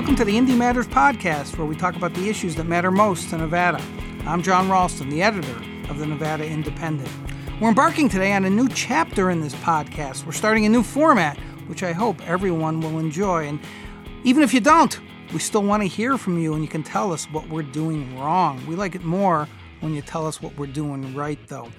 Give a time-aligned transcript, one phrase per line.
[0.00, 3.28] Welcome to the Indy Matters podcast, where we talk about the issues that matter most
[3.28, 3.84] to Nevada.
[4.24, 5.54] I'm Jon Ralston, the editor
[5.90, 7.10] of the Nevada Independent.
[7.60, 10.24] We're embarking today on a new chapter in this podcast.
[10.24, 11.36] We're starting a new format,
[11.66, 13.46] which I hope everyone will enjoy.
[13.46, 13.60] And
[14.24, 14.98] even if you don't,
[15.34, 18.18] we still want to hear from you and you can tell us what we're doing
[18.18, 18.66] wrong.
[18.66, 19.48] We like it more
[19.80, 21.70] when you tell us what we're doing right, though.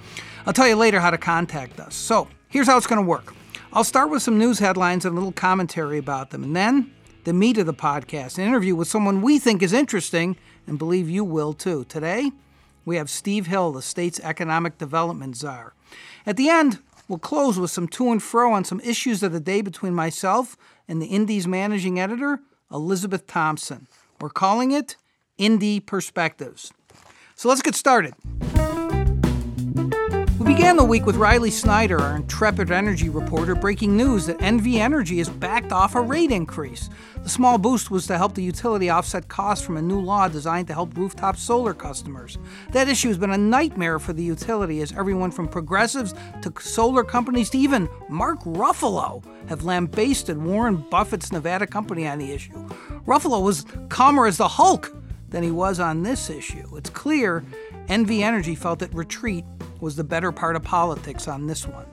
[0.45, 1.95] I'll tell you later how to contact us.
[1.95, 3.33] So, here's how it's going to work
[3.74, 6.92] I'll start with some news headlines and a little commentary about them, and then
[7.24, 10.36] the meat of the podcast, an interview with someone we think is interesting
[10.66, 11.86] and believe you will too.
[11.86, 12.32] Today,
[12.86, 15.74] we have Steve Hill, the state's economic development czar.
[16.25, 19.39] At the end, we'll close with some to and fro on some issues of the
[19.39, 20.57] day between myself
[20.88, 22.39] and the Indy's managing editor,
[22.71, 23.88] Elizabeth Thompson.
[24.19, 24.96] We're calling it
[25.38, 26.72] Indy Perspectives.
[27.36, 28.14] So let's get started.
[30.51, 35.19] Began the week with Riley Snyder, our intrepid energy reporter, breaking news that NV Energy
[35.19, 36.89] has backed off a rate increase.
[37.23, 40.67] The small boost was to help the utility offset costs from a new law designed
[40.67, 42.38] to help rooftop solar customers.
[42.73, 47.05] That issue has been a nightmare for the utility as everyone from progressives to solar
[47.05, 52.67] companies to even Mark Ruffalo have lambasted Warren Buffett's Nevada company on the issue.
[53.07, 54.94] Ruffalo was calmer as the Hulk
[55.29, 56.75] than he was on this issue.
[56.75, 57.41] It's clear
[57.88, 59.45] NV Energy felt that retreat
[59.81, 61.85] was the better part of politics on this one.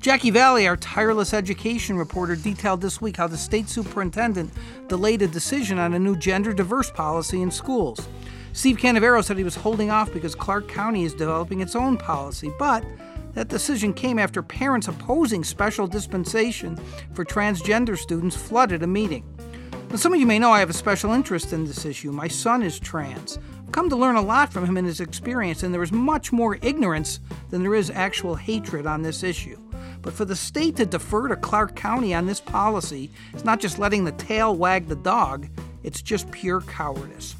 [0.00, 4.52] Jackie Valley, our tireless education reporter, detailed this week how the state superintendent
[4.86, 8.08] delayed a decision on a new gender diverse policy in schools.
[8.52, 12.50] Steve Canavero said he was holding off because Clark County is developing its own policy,
[12.58, 12.84] but
[13.34, 16.78] that decision came after parents opposing special dispensation
[17.12, 19.24] for transgender students flooded a meeting.
[19.96, 22.12] Some of you may know I have a special interest in this issue.
[22.12, 23.38] My son is trans.
[23.58, 26.30] I've come to learn a lot from him and his experience, and there is much
[26.30, 27.18] more ignorance
[27.50, 29.58] than there is actual hatred on this issue.
[30.02, 33.80] But for the state to defer to Clark County on this policy is not just
[33.80, 35.48] letting the tail wag the dog,
[35.82, 37.34] it's just pure cowardice.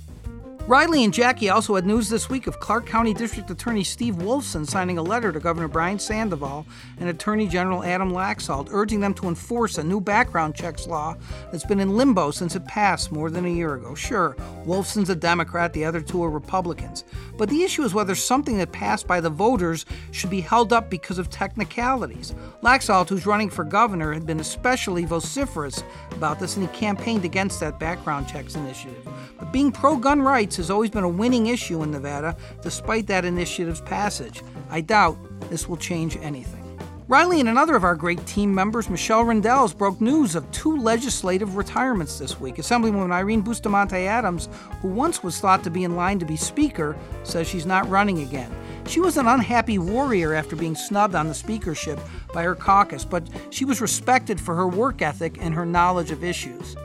[0.68, 4.68] Riley and Jackie also had news this week of Clark County District Attorney Steve Wolfson
[4.68, 6.66] signing a letter to Governor Brian Sandoval
[7.00, 11.16] and Attorney General Adam Laxalt urging them to enforce a new background checks law
[11.50, 13.94] that's been in limbo since it passed more than a year ago.
[13.94, 14.36] Sure,
[14.66, 17.04] Wolfson's a Democrat, the other two are Republicans.
[17.38, 20.90] But the issue is whether something that passed by the voters should be held up
[20.90, 22.34] because of technicalities.
[22.62, 27.58] Laxalt, who's running for governor, had been especially vociferous about this and he campaigned against
[27.60, 29.08] that background checks initiative.
[29.38, 33.24] But being pro gun rights has always been a winning issue in Nevada, despite that
[33.24, 34.42] initiative's passage.
[34.70, 35.16] I doubt
[35.48, 36.64] this will change anything.
[37.08, 41.56] Riley and another of our great team members, Michelle Rindels, broke news of two legislative
[41.56, 42.56] retirements this week.
[42.56, 44.50] Assemblywoman Irene Bustamante Adams,
[44.82, 48.18] who once was thought to be in line to be Speaker, says she's not running
[48.18, 48.54] again.
[48.86, 51.98] She was an unhappy warrior after being snubbed on the speakership
[52.34, 56.22] by her caucus, but she was respected for her work ethic and her knowledge of
[56.22, 56.76] issues.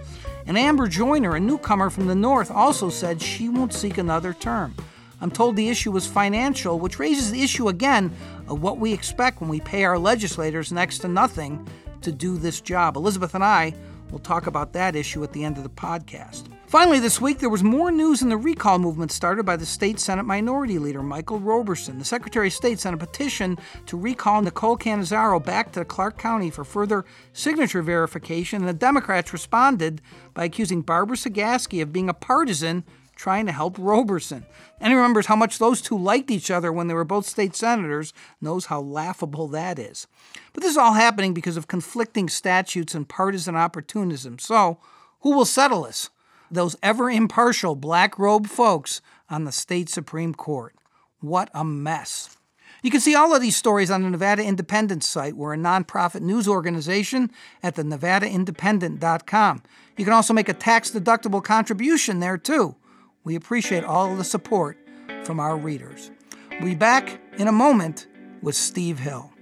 [0.46, 4.76] And Amber Joiner, a newcomer from the North, also said she won't seek another term.
[5.22, 8.12] I'm told the issue was financial, which raises the issue again
[8.50, 11.66] of what we expect when we pay our legislators next to nothing
[12.02, 12.98] to do this job.
[12.98, 13.74] Elizabeth and I
[14.12, 16.53] will talk about that issue at the end of the podcast.
[16.74, 20.00] Finally, this week, there was more news in the recall movement started by the state
[20.00, 22.00] Senate Minority Leader Michael Roberson.
[22.00, 26.50] The Secretary of State sent a petition to recall Nicole Cannizzaro back to Clark County
[26.50, 30.02] for further signature verification, and the Democrats responded
[30.34, 32.84] by accusing Barbara Cegavske of being a partisan
[33.16, 34.44] trying to help Roberson.
[34.82, 38.14] Anyone remembers how much those two liked each other when they were both state senators
[38.42, 40.08] knows how laughable that is.
[40.54, 44.40] But this is all happening because of conflicting statutes and partisan opportunism.
[44.40, 44.80] So,
[45.20, 46.10] who will settle this?
[46.54, 50.76] Those ever impartial black robe folks on the state Supreme Court.
[51.20, 52.38] What a mess.
[52.84, 55.38] You can see all of these stories on the Nevada Independent site.
[55.38, 57.32] We're a nonprofit news organization
[57.64, 59.64] at the nevadaindependent.com.
[59.98, 62.76] You can also make a tax deductible contribution there too.
[63.24, 64.78] We appreciate all of the support
[65.24, 66.12] from our readers.
[66.52, 68.08] We'll be back in a moment
[68.42, 69.33] with Steve Hill.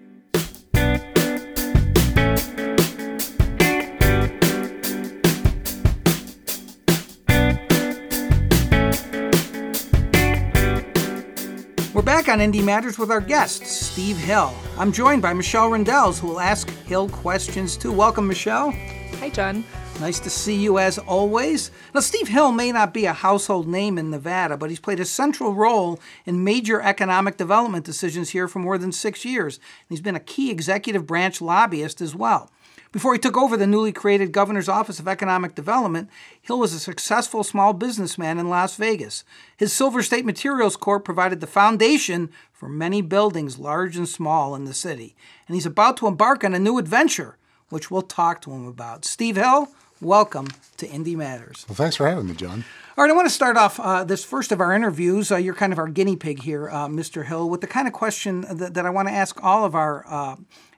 [12.11, 14.53] Back on Indy Matters with our guest, Steve Hill.
[14.78, 17.93] I'm joined by Michelle Rindels, who will ask Hill questions too.
[17.93, 18.72] Welcome, Michelle.
[19.19, 19.63] Hi, Jon.
[20.02, 21.72] Nice to see you as always.
[21.93, 25.05] Now, Steve Hill may not be a household name in Nevada, but he's played a
[25.05, 29.55] central role in major economic development decisions here for more than six years.
[29.55, 32.52] And He's been a key executive branch lobbyist as well.
[32.91, 36.09] Before he took over the newly created Governor's Office of Economic Development,
[36.41, 39.23] Hill was a successful small businessman in Las Vegas.
[39.55, 44.66] His Silver State Materials Corp provided the foundation for many buildings, large and small, in
[44.66, 45.16] the city.
[45.47, 47.38] And he's about to embark on a new adventure,
[47.70, 49.05] which we'll talk to him about.
[49.05, 49.70] Steve Hill,
[50.02, 51.66] welcome to Indy Matters.
[51.70, 52.66] Well, thanks for having me, Jon.
[52.97, 55.32] All right, I want to start off uh, this first of our interviews.
[55.32, 57.26] Uh, you're kind of our guinea pig here, uh, Mr.
[57.26, 60.05] Hill, with the kind of question that, that I want to ask all of our
[60.09, 60.35] uh,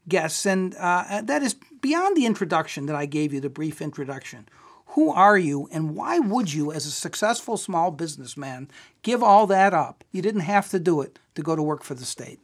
[0.07, 4.47] guests, and uh, that is beyond the introduction that I gave you, the brief introduction.
[4.87, 8.69] Who are you, and why would you, as a successful small businessman,
[9.01, 10.03] give all that up?
[10.11, 12.39] You didn't have to do it to go to work for the state.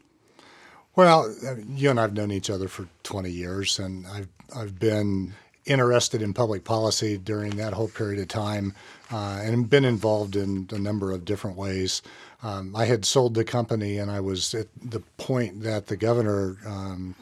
[0.95, 1.33] Well,
[1.67, 5.33] you and I have known each other for 20 years, and I've I've been
[5.65, 8.73] interested in public policy during that whole period of time
[9.11, 12.01] uh, and been involved in a number of different ways.
[12.41, 16.57] Um, I had sold the company, and I was at the point that the governor
[16.65, 17.15] um,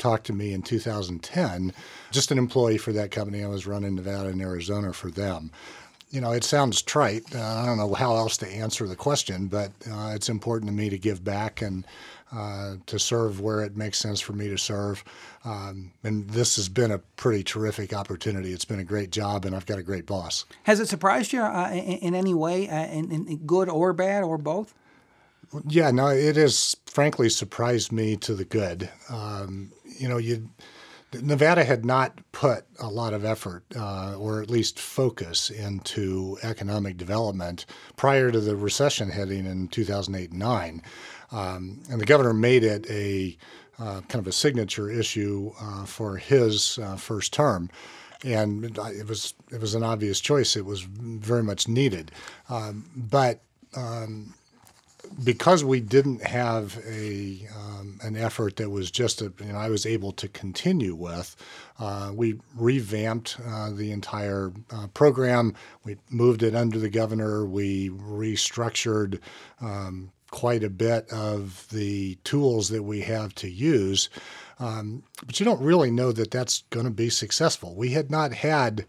[0.00, 1.72] talked to me in 2010,
[2.10, 3.44] just an employee for that company.
[3.44, 5.52] I was running Nevada and Arizona for them.
[6.10, 7.32] You know, it sounds trite.
[7.32, 10.76] Uh, I don't know how else to answer the question, but uh, it's important to
[10.76, 11.86] me to give back and
[12.32, 15.04] uh, to serve where it makes sense for me to serve.
[15.44, 18.52] Um, and this has been a pretty terrific opportunity.
[18.52, 20.44] It's been a great job, and I've got a great boss.
[20.64, 24.22] Has it surprised you uh, in, in, any way, uh, in, in, good or bad,
[24.22, 24.74] or both?
[25.66, 28.88] Yeah, no, it has frankly surprised me to the good.
[29.08, 30.50] Um, you know, you.
[31.12, 36.96] Nevada had not put a lot of effort, uh, or at least focus, into economic
[36.96, 37.66] development
[37.96, 40.82] prior to the recession heading in 2008 and 9.
[41.32, 43.36] Um, and the governor made it a
[43.80, 47.70] uh, kind of a signature issue uh, for his uh, first term.
[48.22, 50.54] And it was it was an obvious choice.
[50.54, 52.12] It was very much needed,
[52.50, 53.40] um, but
[53.74, 54.34] um,
[55.22, 59.68] because we didn't have a um, an effort that was just a, you know I
[59.68, 61.36] was able to continue with,
[61.78, 65.54] uh, we revamped uh, the entire uh, program.
[65.84, 67.44] We moved it under the governor.
[67.44, 69.20] We restructured
[69.60, 74.08] um, quite a bit of the tools that we have to use.
[74.58, 77.74] Um, but you don't really know that that's going to be successful.
[77.74, 78.86] We had not had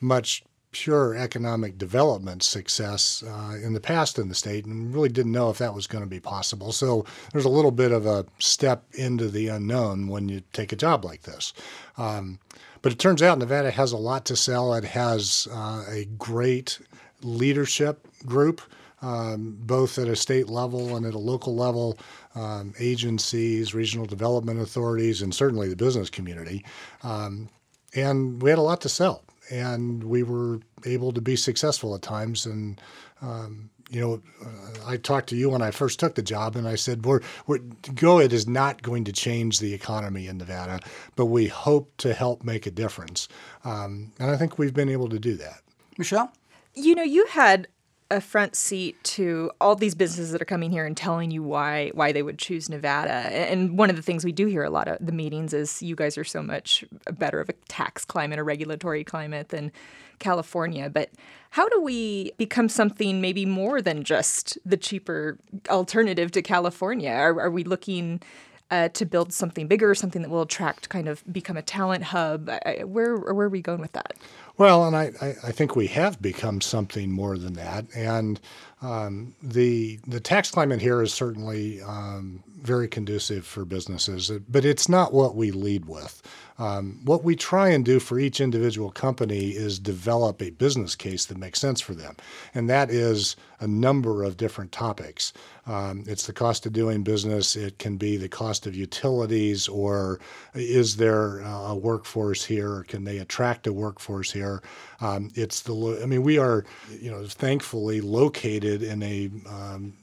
[0.00, 5.32] much pure economic development success uh, in the past in the state and really didn't
[5.32, 6.72] know if that was going to be possible.
[6.72, 10.76] So there's a little bit of a step into the unknown when you take a
[10.76, 11.52] job like this.
[11.98, 12.38] Um,
[12.82, 14.72] but it turns out Nevada has a lot to sell.
[14.74, 16.78] It has uh, a great
[17.22, 18.62] leadership group
[19.02, 21.98] um, both at a state level and at a local level,
[22.34, 26.64] um, agencies, regional development authorities, and certainly the business community.
[27.02, 27.48] Um,
[27.94, 32.02] and we had a lot to sell, and we were able to be successful at
[32.02, 32.46] times.
[32.46, 32.80] And
[33.20, 36.66] um, you know, uh, I talked to you when I first took the job, and
[36.66, 40.80] I said, "We're, we're GoEd is not going to change the economy in Nevada,
[41.16, 43.28] but we hope to help make a difference."
[43.64, 45.62] Um, and I think we've been able to do that.
[45.98, 46.32] Michelle,
[46.74, 47.66] you know, you had
[48.10, 51.90] a front seat to all these businesses that are coming here and telling you why
[51.94, 53.12] why they would choose Nevada.
[53.12, 55.94] And one of the things we do hear a lot of the meetings is you
[55.94, 59.70] guys are so much better of a tax climate, a regulatory climate than
[60.18, 60.90] California.
[60.90, 61.10] But
[61.50, 67.10] how do we become something maybe more than just the cheaper alternative to California?
[67.10, 68.20] Are, are we looking
[68.70, 72.48] uh, to build something bigger, something that will attract, kind of become a talent hub?
[72.48, 74.14] I, where where are we going with that?
[74.58, 75.12] Well, and I,
[75.42, 77.86] I think we have become something more than that.
[77.96, 78.38] And
[78.82, 84.88] um, the the tax climate here is certainly um, very conducive for businesses, but it's
[84.88, 86.22] not what we lead with.
[86.60, 91.24] Um, what we try and do for each individual company is develop a business case
[91.24, 92.16] that makes sense for them,
[92.54, 95.32] and that is a number of different topics.
[95.66, 97.56] Um, it's the cost of doing business.
[97.56, 100.20] It can be the cost of utilities, or
[100.54, 104.62] is there a workforce here, can they attract a workforce here?
[105.00, 106.66] Um, it's the I mean, we are
[107.00, 109.94] you know thankfully located in a um,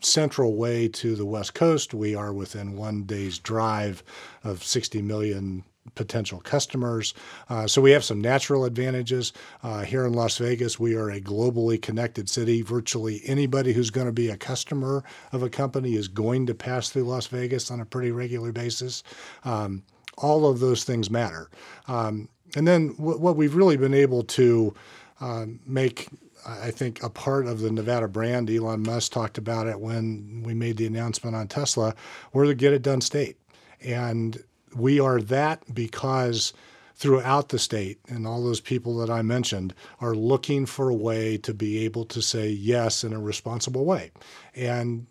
[0.00, 1.92] central way to the West Coast.
[1.92, 4.02] We are within one day's drive
[4.42, 5.64] of 60 million
[5.94, 7.14] potential customers.
[7.48, 9.32] Uh, so we have some natural advantages.
[9.62, 12.62] Uh, here in Las Vegas, we are a globally connected city.
[12.62, 16.90] Virtually anybody who's going to be a customer of a company is going to pass
[16.90, 19.02] through Las Vegas on a pretty regular basis.
[19.44, 19.82] Um,
[20.16, 21.48] all of those things matter.
[21.86, 24.74] Um, and then w- what we've really been able to
[25.20, 26.08] um, make
[26.46, 28.48] I think a part of the Nevada brand.
[28.48, 31.94] Elon Musk talked about it when we made the announcement on Tesla.
[32.32, 33.36] We're the get it done state.
[33.84, 34.42] And
[34.74, 36.52] we are that because
[36.94, 41.36] throughout the state and all those people that I mentioned are looking for a way
[41.38, 44.10] to be able to say yes in a responsible way.
[44.54, 45.06] And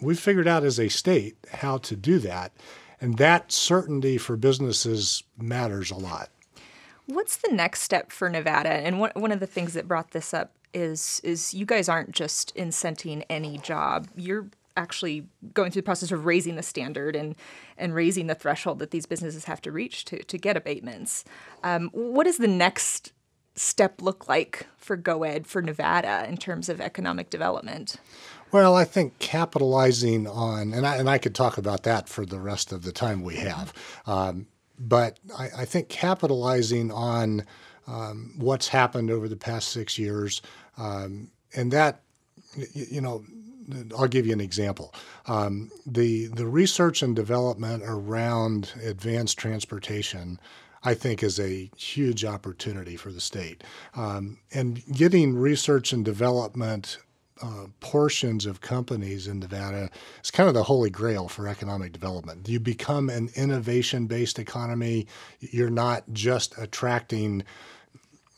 [0.00, 2.52] we've figured out as a state how to do that.
[3.00, 6.30] And that certainty for businesses matters a lot.
[7.06, 8.70] What's the next step for Nevada?
[8.70, 12.12] And one, one of the things that brought this up is is you guys aren't
[12.12, 14.08] just incenting any job.
[14.16, 17.34] You're actually going through the process of raising the standard and
[17.76, 21.24] and raising the threshold that these businesses have to reach to to get abatements.
[21.62, 21.90] Um,
[22.24, 23.12] does the next
[23.54, 27.96] step look like for GoEd for Nevada in terms of economic development?
[28.50, 32.38] Well, I think capitalizing on, and I, and I could talk about that for the
[32.38, 33.72] rest of the time we have,
[34.06, 34.46] um,
[34.78, 37.44] but I, I, think capitalizing on
[37.86, 40.42] um, what's happened over the past six years,
[40.76, 42.02] um, and that,
[42.74, 43.24] you know,
[43.96, 44.94] I'll give you an example.
[45.26, 50.40] Um, the the research and development around advanced transportation,
[50.84, 53.64] I think, is a huge opportunity for the state.
[53.94, 56.98] Um, and getting research and development
[57.42, 59.90] uh, portions of companies in Nevada
[60.22, 62.48] is kind of the holy grail for economic development.
[62.48, 65.06] You become an innovation based economy.
[65.40, 67.42] You're not just attracting,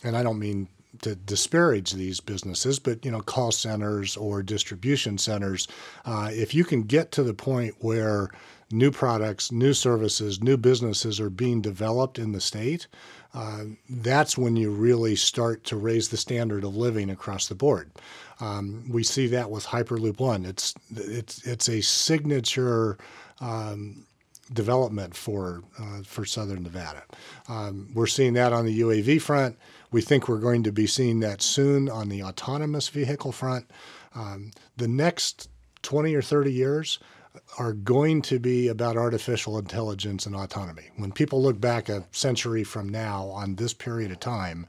[0.02, 0.68] and I don't mean
[1.04, 5.68] to disparage these businesses, but you know, call centers or distribution centers.
[6.04, 8.30] Uh, if you can get to the point where
[8.70, 12.86] new products, new services, new businesses are being developed in the state,
[13.34, 17.90] uh, that's when you really start to raise the standard of living across the board.
[18.40, 20.44] Um, we see that with Hyperloop One.
[20.44, 22.98] It's it's it's a signature.
[23.40, 24.06] Um,
[24.52, 27.02] development for uh, for Southern Nevada.
[27.48, 29.56] Um, we're seeing that on the UAV front.
[29.94, 33.70] We think we're going to be seeing that soon on the autonomous vehicle front.
[34.12, 35.48] Um, the next
[35.82, 36.98] 20 or 30 years
[37.60, 40.90] are going to be about artificial intelligence and autonomy.
[40.96, 44.66] When people look back a century from now on this period of time,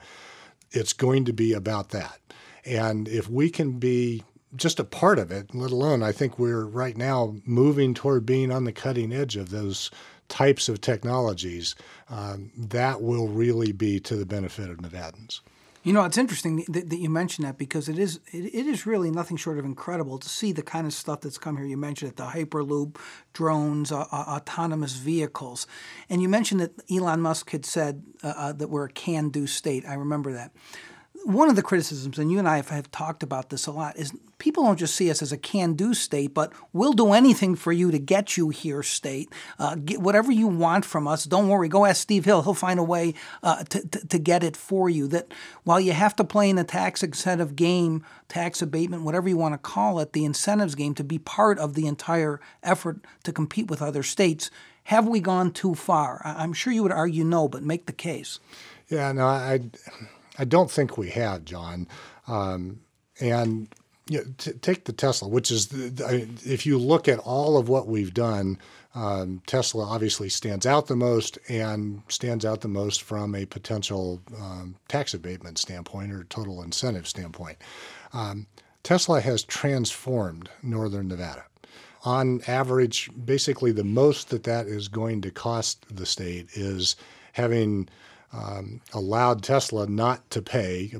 [0.69, 2.19] it's going to be about that.
[2.63, 4.23] And if we can be
[4.55, 8.51] just a part of it, let alone I think we're right now moving toward being
[8.51, 9.89] on the cutting edge of those
[10.27, 11.75] types of technologies,
[12.09, 15.41] um, that will really be to the benefit of Nevadans.
[15.85, 18.87] You know, it's interesting that, that you mentioned that because it is it, it is
[18.87, 21.65] really nothing short of incredible to see the kind of stuff that's come here.
[21.67, 22.97] You mentioned it, the Hyperloop,
[23.33, 25.67] drones, uh, uh, autonomous vehicles,
[26.09, 29.85] and you mentioned that Elon Musk had said uh, uh that we're a can-do state.
[29.87, 30.53] I remember that
[31.25, 34.13] one of the criticisms, and you and I have, talked about this a lot, is
[34.37, 37.89] people don't just see us as a can-do state, but we'll do anything for you
[37.89, 39.33] to get you here, state.
[39.57, 41.23] Uh, get whatever you want from us.
[41.23, 41.67] Don't worry.
[41.67, 42.43] Go ask Steve Hill.
[42.43, 45.07] He'll find a way uh, to, to, to, get it for you.
[45.07, 49.37] That while you have to play in the tax incentive game, tax abatement, whatever you
[49.37, 53.33] want to call it, the incentives game to be part of the entire effort to
[53.33, 54.51] compete with other states,
[54.83, 56.21] have we gone too far?
[56.23, 58.39] I'm sure you would argue no, but make the case.
[58.89, 59.53] Yeah, no, I.
[59.53, 59.61] I
[60.43, 61.87] don't think we have, Jon.
[62.27, 62.81] Um,
[63.21, 63.69] and
[64.09, 67.57] you know, t- take the Tesla, which is the, I if you look at all
[67.57, 68.59] of what we've done,
[68.93, 74.21] um, Tesla obviously stands out the most and stands out the most from a potential
[74.37, 77.57] um, tax abatement standpoint or total incentive standpoint.
[78.13, 78.47] Um,
[78.83, 81.45] Tesla has transformed northern Nevada.
[82.03, 86.95] On average, basically the most that that is going to cost the state is
[87.33, 87.89] having
[88.35, 90.93] um, allowed Tesla not to pay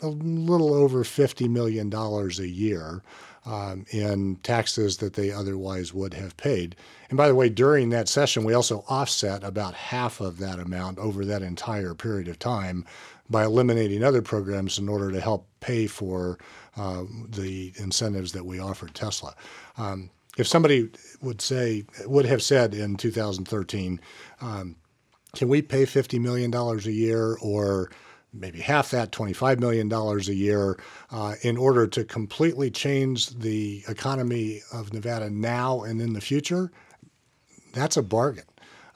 [0.00, 3.02] a little over $50 million a year
[3.44, 6.76] um, in taxes that they otherwise would have paid.
[7.08, 10.98] And by the way, during that session, we also offset about half of that amount
[10.98, 12.84] over that entire period of time
[13.30, 16.38] by eliminating other programs in order to help pay for
[16.76, 19.34] uh, the incentives that we offered Tesla.
[19.76, 24.00] Um, if somebody would say, would have said in 2013,
[24.40, 24.76] um,
[25.34, 27.90] can we pay $50 million a year or
[28.34, 30.78] maybe half that, $25 million a year,
[31.10, 36.70] uh, in order to completely change the economy of Nevada now and in the future?
[37.72, 38.44] That's a bargain.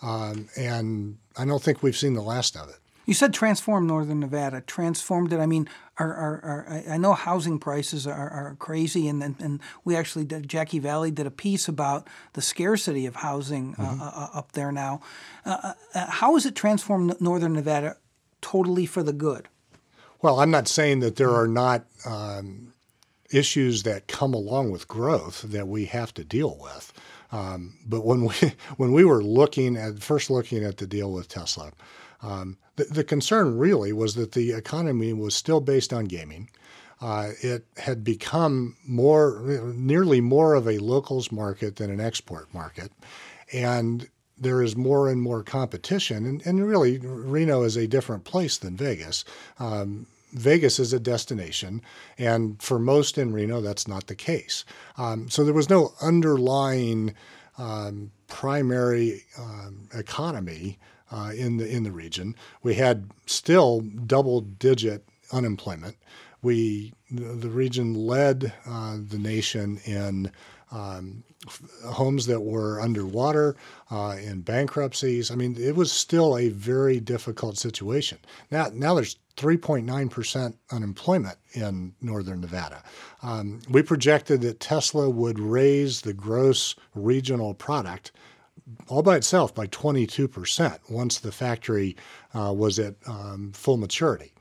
[0.02, 2.78] Um, and I don't think we've seen the last of it.
[3.06, 4.60] You said transform Northern Nevada.
[4.60, 5.38] Transformed it.
[5.38, 9.60] I mean, are, are, are I know housing prices are, are crazy, and, and, and
[9.84, 14.02] we actually did, Jackie Valley did a piece about the scarcity of housing uh, mm-hmm.
[14.02, 15.00] uh, uh, up there now.
[15.44, 17.96] Uh, uh, how has it transformed Northern Nevada
[18.42, 19.48] totally for the good?
[20.20, 22.72] Well, I'm not saying that there are not um,
[23.30, 26.92] issues that come along with growth that we have to deal with.
[27.32, 28.34] Um, but when we
[28.76, 31.72] when we were looking at first looking at the deal with Tesla,
[32.22, 36.48] um, the, the, concern really was that the economy was still based on gaming.
[37.00, 42.90] Uh, it had become more, nearly more of a locals market than an export market.
[43.52, 46.26] And there is more and more competition.
[46.26, 49.24] And, and really, Reno is a different place than Vegas.
[49.58, 51.80] Um, Vegas is a destination,
[52.18, 54.64] and for most in Reno, that's not the case.
[54.98, 57.14] Um, so there was no underlying
[57.56, 60.78] um, primary um, economy
[61.10, 62.34] uh, in the in the region.
[62.62, 65.96] We had still double digit unemployment.
[66.42, 70.32] We the, the region led uh, the nation in
[70.72, 71.22] um,
[71.84, 73.56] homes that were underwater,
[73.90, 75.30] uh, in bankruptcies.
[75.30, 78.18] I mean, it was still a very difficult situation.
[78.50, 82.82] Now, now there's 3.9% unemployment in northern Nevada.
[83.22, 88.12] Um, we projected that Tesla would raise the gross regional product
[88.88, 91.96] all by itself by 22% once the factory
[92.34, 94.32] uh, was at um, full maturity.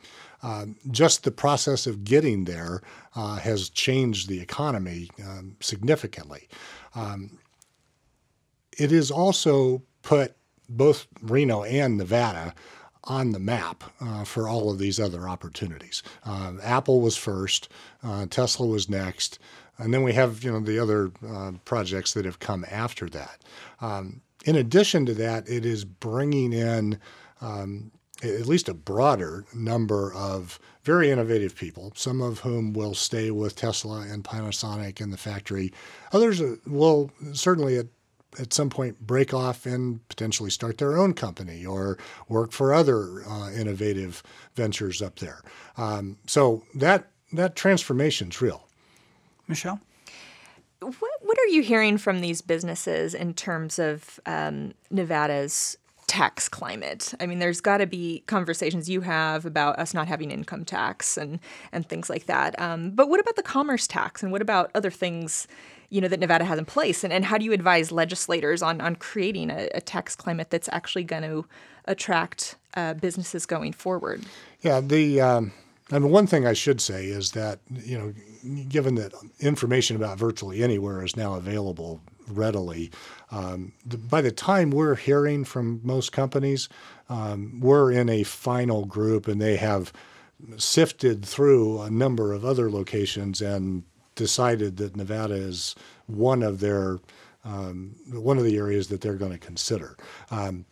[0.44, 2.82] Uh, just the process of getting there
[3.16, 6.48] uh, has changed the economy um, significantly.
[6.94, 7.40] Um,
[8.78, 10.36] it has also put
[10.70, 12.54] both Reno and Nevada
[13.06, 16.02] on the map uh, for all of these other opportunities.
[16.24, 17.70] Uh, Apple was first,
[18.04, 19.40] uh, Tesla was next,
[19.78, 23.42] and then we have you know the other uh, projects that have come after that.
[23.82, 27.00] Um, in addition to that, it is bringing in
[27.42, 27.92] um,
[28.24, 33.56] at least a broader number of very innovative people, some of whom will stay with
[33.56, 35.74] Tesla and Panasonic in the factory.
[36.14, 37.88] Others uh, will certainly at,
[38.40, 41.98] at some point break off and potentially start their own company or
[42.30, 44.22] work for other uh, innovative
[44.56, 45.42] ventures up there.
[45.78, 48.65] Um, so that that transformation is real.
[49.48, 49.80] Michelle?
[50.80, 57.14] What, what are you hearing from these businesses in terms of um, Nevada's tax climate?
[57.20, 61.18] I mean, there's got to be conversations you have about us not having income tax
[61.18, 61.40] and
[61.72, 62.60] and things like that.
[62.60, 65.48] Um, but what about the commerce tax and what about other things?
[65.90, 68.82] You know that Nevada has in place, and, and how do you advise legislators on
[68.82, 71.46] on creating a, a tax climate that's actually going to
[71.86, 74.26] attract uh, businesses going forward?
[74.62, 75.52] Yeah, the um,
[75.92, 78.14] and one thing I should say is that you know,
[78.68, 82.92] given that information about virtually anywhere is now available readily,
[83.32, 86.70] um, the, by the time we're hearing from most companies,
[87.10, 89.94] um, we're in a final group, and they have
[90.58, 93.84] sifted through a number of other locations and
[94.16, 95.76] decided that Nevada is
[96.08, 97.00] one of their
[97.44, 99.96] um, one of the areas that they're going to consider.
[100.32, 100.66] Um,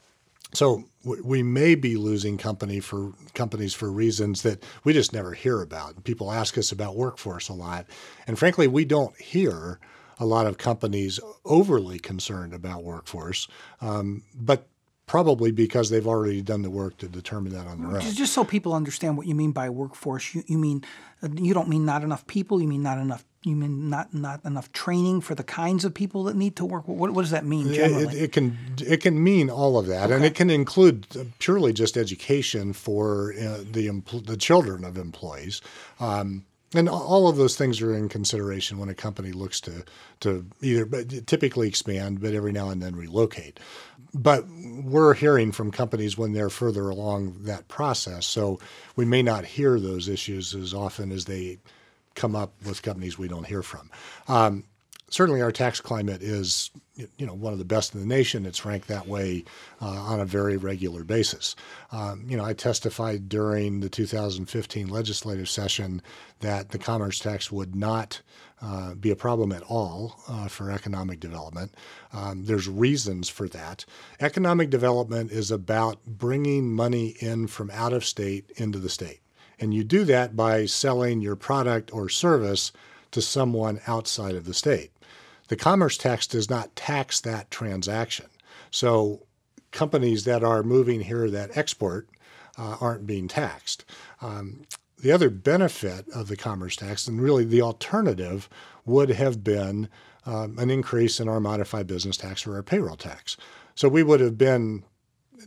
[0.53, 5.61] so we may be losing company for companies for reasons that we just never hear
[5.61, 6.03] about.
[6.03, 7.85] People ask us about workforce a lot,
[8.27, 9.79] and frankly, we don't hear
[10.19, 13.47] a lot of companies overly concerned about workforce.
[13.81, 14.67] Um, but
[15.05, 18.01] probably because they've already done the work to determine that on their own.
[18.01, 20.83] Just, so people understand what you mean by workforce, you, you mean
[21.21, 22.61] uh, you don't mean not enough people.
[22.61, 23.25] You mean not enough.
[23.45, 26.87] You mean not not enough training for the kinds of people that need to work.
[26.87, 28.17] What, what does that mean generally?
[28.17, 30.15] It, it, can it can mean all of that, okay.
[30.15, 31.07] and it can include
[31.39, 35.61] purely just education for uh, the the children of employees.
[35.99, 39.83] Um, and all of those things are in consideration when a company looks to
[40.21, 43.59] to either typically expand, but every now and then relocate.
[44.13, 44.45] But
[44.83, 48.59] we're hearing from companies when they're further along that process, so
[48.95, 51.59] we may not hear those issues as often as they
[52.15, 53.89] come up with companies we don't hear from.
[54.27, 54.63] Um,
[55.09, 56.71] certainly our tax climate is
[57.17, 58.45] you know one of the best in the nation.
[58.45, 59.45] It's ranked that way
[59.81, 61.55] uh, on a very regular basis.
[61.91, 66.01] Um, you know, I testified during the 2015 legislative session
[66.39, 68.21] that the commerce tax would not
[68.61, 71.75] uh, be a problem at all uh, for economic development.
[72.13, 73.85] Um, there's reasons for that.
[74.19, 79.19] Economic development is about bringing money in from out of state into the state,
[79.63, 82.73] and you do that by selling your product or service
[83.11, 84.91] to someone outside of the state.
[85.47, 88.25] The commerce tax does not tax that transaction.
[88.71, 89.25] So
[89.71, 92.09] companies that are moving here that export
[92.57, 93.85] uh, aren't being taxed.
[94.21, 94.63] Um,
[94.99, 98.49] the other benefit of the commerce tax, and really the alternative,
[98.85, 99.87] would have been
[100.25, 103.37] um, an increase in our modified business tax or our payroll tax.
[103.75, 104.83] So we would have been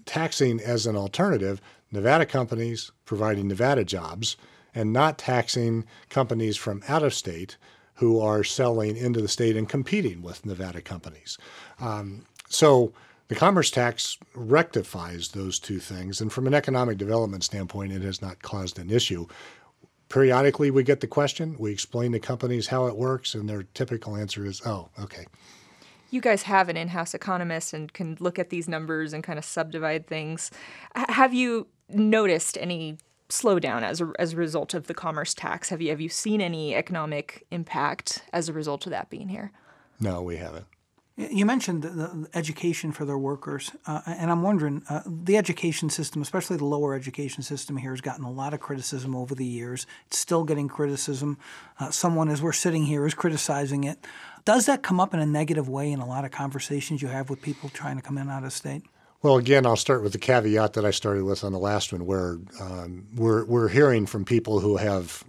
[0.07, 4.37] taxing as an alternative Nevada companies providing Nevada jobs
[4.75, 7.57] and not taxing companies from out of state
[7.95, 11.39] who are selling into the state and competing with Nevada companies.
[11.81, 12.93] Um, so
[13.29, 16.21] the commerce tax rectifies those two things.
[16.21, 19.27] And from an economic development standpoint, it has not caused an issue.
[20.09, 24.15] Periodically, we get the question, we explain to companies how it works, and their typical
[24.15, 25.27] answer is, oh, okay.
[26.11, 29.39] You guys have an in house economist and can look at these numbers and kind
[29.39, 30.53] of subdivide things.
[30.95, 35.69] Have you noticed any slowdown as a, as a result of the commerce tax?
[35.71, 39.53] Have you have you seen any economic impact as a result of that being here?
[40.01, 40.67] No, we haven't.
[41.19, 45.89] You mentioned the, the education for their workers, uh, and I'm wondering uh, the education
[45.89, 49.47] system, especially the lower education system here, has gotten a lot of criticism over the
[49.47, 49.87] years.
[50.09, 51.39] It's still getting criticism.
[51.81, 53.99] Uh, someone, as we're sitting here, is criticizing it.
[54.45, 57.31] Does that come up in a negative way in a lot of conversations you have
[57.31, 58.83] with people trying to come in out of state?
[59.23, 62.07] Well, again, I'll start with the caveat that I started with on the last one,
[62.07, 65.25] where um, we're we're hearing from people who have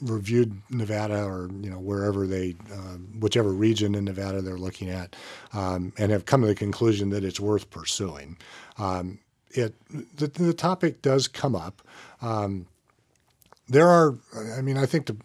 [0.00, 5.16] reviewed Nevada or you know wherever they, uh, whichever region in Nevada they're looking at,
[5.52, 8.36] um, and have come to the conclusion that it's worth pursuing.
[8.78, 9.18] Um,
[9.50, 9.74] it
[10.16, 11.82] the, the, topic does come up.
[12.20, 12.66] Um,
[13.68, 14.16] there are,
[14.56, 15.16] I mean, I think to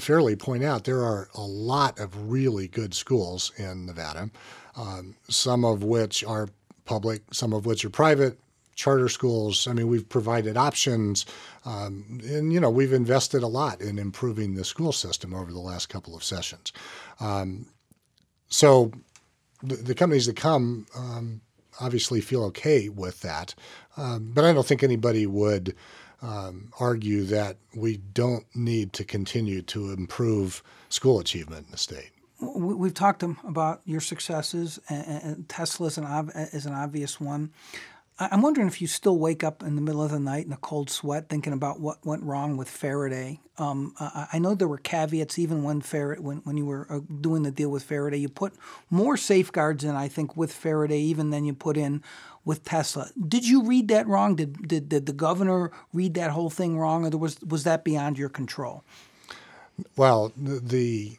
[0.00, 4.30] fairly point out there are a lot of really good schools in Nevada,
[4.76, 6.48] um, some of which are
[6.92, 8.38] public, some of which are private,
[8.74, 9.66] charter schools.
[9.66, 11.24] I mean, we've provided options,
[11.64, 15.58] um, and you know, we've invested a lot in improving the school system over the
[15.58, 16.70] last couple of sessions.
[17.18, 17.64] Um,
[18.48, 18.92] so,
[19.62, 21.40] the, the, companies that come um,
[21.80, 23.54] obviously feel okay with that,
[23.96, 25.74] um, but I don't think anybody would.
[26.24, 32.12] Um, argue that we don't need to continue to improve school achievement in the state
[32.42, 37.52] we've talked about your successes, and Tesla is an, obvious one.
[38.18, 40.58] I'm wondering if you still wake up in the middle of the night in a
[40.58, 43.40] cold sweat thinking about what went wrong with Faraday.
[43.58, 47.42] Um, I know there were caveats even when Faraday, when, when you were uh, doing
[47.42, 48.18] the deal with Faraday.
[48.18, 48.54] You put
[48.90, 52.02] more safeguards in, I think, with Faraday even than you put in
[52.44, 53.08] with Tesla.
[53.28, 54.36] Did you read that wrong?
[54.36, 58.18] Did, did, did the governor read that whole thing wrong, or was was that beyond
[58.18, 58.84] your control?
[59.96, 61.16] Well, the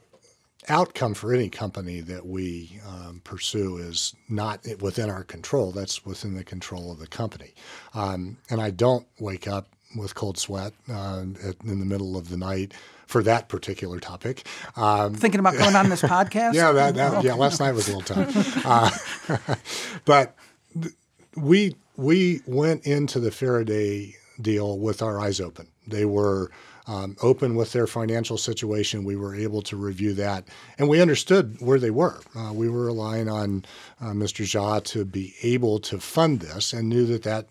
[0.69, 5.71] outcome for any company that we um, pursue is not within our control.
[5.71, 7.53] That's within the control of the company.
[7.93, 11.23] Um, and I don't wake up with cold sweat uh,
[11.63, 12.73] in the middle of the night
[13.07, 14.47] for that particular topic.
[14.75, 16.53] Um, Thinking about going on this podcast?
[16.53, 17.35] yeah, that, that, yeah.
[17.35, 18.65] Last night was a little tough,
[19.39, 19.55] uh,
[20.05, 20.35] but
[20.81, 20.95] th-
[21.35, 25.67] we we went into the Faraday deal with our eyes open.
[25.85, 26.49] They were
[26.87, 29.03] um, open with their financial situation.
[29.03, 30.45] We were able to review that,
[30.77, 32.19] and we understood where they were.
[32.35, 33.65] Uh, we were relying on
[34.01, 34.45] uh, Mr.
[34.45, 37.47] Jia to be able to fund this, and knew that that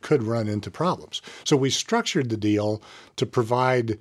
[0.00, 1.20] could run into problems.
[1.44, 2.80] So we structured the deal
[3.16, 3.98] to provide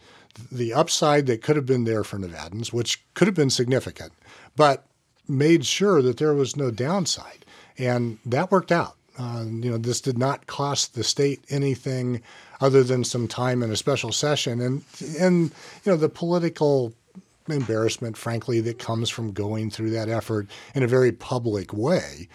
[0.51, 4.13] the upside that could have been there for Nevadans, which could have been significant,
[4.55, 4.85] but
[5.27, 7.45] made sure that there was no downside,
[7.77, 8.95] and that worked out.
[9.17, 12.21] Uh, you know, this did not cost the state anything
[12.61, 14.83] other than some time in a special session, and
[15.19, 15.51] and
[15.83, 16.93] you know the political
[17.49, 22.29] embarrassment, frankly, that comes from going through that effort in a very public way.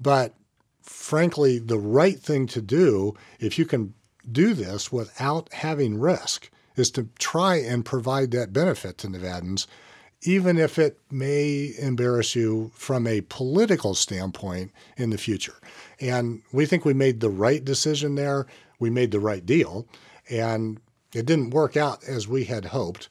[0.00, 0.34] But
[0.82, 3.92] frankly, the right thing to do, if you can
[4.30, 9.66] do this without having risk, is to try and provide that benefit to Nevadans
[10.24, 15.56] even if it may embarrass you from a political standpoint in the future.
[16.00, 18.46] And we think we made the right decision there.
[18.78, 19.86] We made the right deal.
[20.30, 20.80] And
[21.14, 23.08] it didn't work out as we had hoped.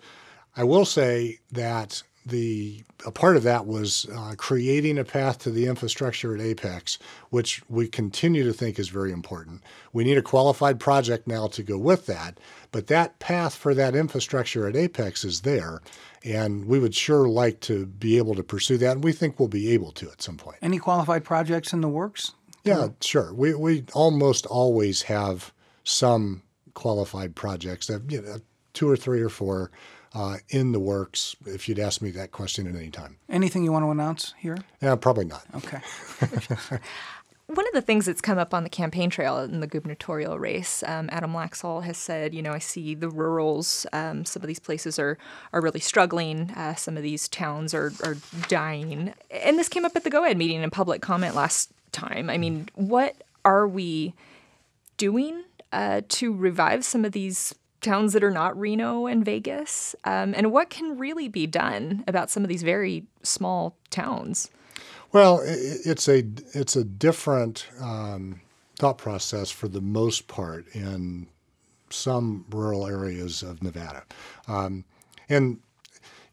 [0.55, 5.51] I will say that the a part of that was uh, creating a path to
[5.51, 6.97] the infrastructure at Apex,
[7.31, 9.61] which we continue to think is very important.
[9.91, 12.39] We need a qualified project now to go with that,
[12.71, 15.81] but that path for that infrastructure at Apex is there,
[16.23, 19.49] and we would sure like to be able to pursue that, and we think we'll
[19.49, 20.57] be able to at some point.
[20.61, 22.33] Any qualified projects in the works?
[22.63, 23.33] Yeah, sure.
[23.33, 28.37] We we almost always have some qualified projects that you know
[28.73, 29.71] two or three or four
[30.13, 31.35] uh, in the works.
[31.45, 33.17] If you'd ask me that question at any time.
[33.29, 34.57] Anything you want to announce here?
[34.81, 35.43] Yeah, probably not.
[35.55, 35.79] Okay.
[37.47, 40.81] One of the things that's come up on the campaign trail in the gubernatorial race,
[40.87, 43.85] um, Adam Laxalt has said, you know, I see the rurals.
[43.91, 45.17] Um, some of these places are
[45.51, 46.51] are really struggling.
[46.51, 48.15] Uh, some of these towns are are
[48.47, 49.13] dying.
[49.29, 52.29] And this came up at the Go Ed meeting in public comment last time.
[52.29, 54.13] I mean, what are we
[54.97, 59.95] doing uh, to revive some of these towns that are not Reno and Vegas?
[60.03, 64.49] Um, and what can really be done about some of these very small towns?
[65.11, 68.41] Well, it's a it's a different um,
[68.79, 71.27] thought process for the most part in
[71.91, 74.03] some rural areas of Nevada,
[74.47, 74.85] um,
[75.29, 75.59] and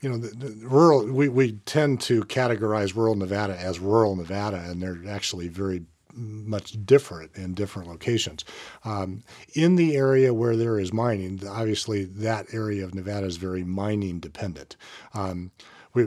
[0.00, 4.56] you know, the, the, rural we, we tend to categorize rural Nevada as rural Nevada,
[4.66, 5.82] and they're actually very
[6.12, 8.44] much different in different locations.
[8.84, 9.22] Um,
[9.54, 14.20] in the area where there is mining, obviously that area of Nevada is very mining
[14.20, 14.76] dependent.
[15.14, 15.50] Um,
[15.92, 16.06] we,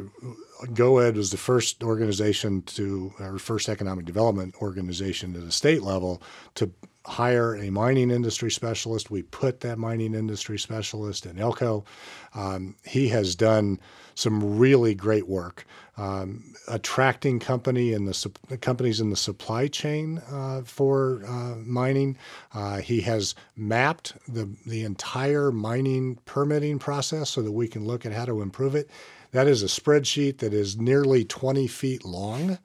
[0.66, 6.22] GoEd was the first organization to, our first economic development organization at the state level
[6.56, 6.72] to
[7.06, 9.12] hire a mining industry specialist.
[9.12, 11.86] We put that mining industry specialist in Elko.
[12.34, 13.80] Um, he has done
[14.16, 15.66] some really great work
[15.98, 22.18] um, attracting company in the companies in the supply chain uh, for uh, mining.
[22.54, 28.06] Uh, he has mapped the the entire mining permitting process so that we can look
[28.06, 28.90] at how to improve it.
[29.32, 32.60] That is a spreadsheet that is nearly 20 feet long.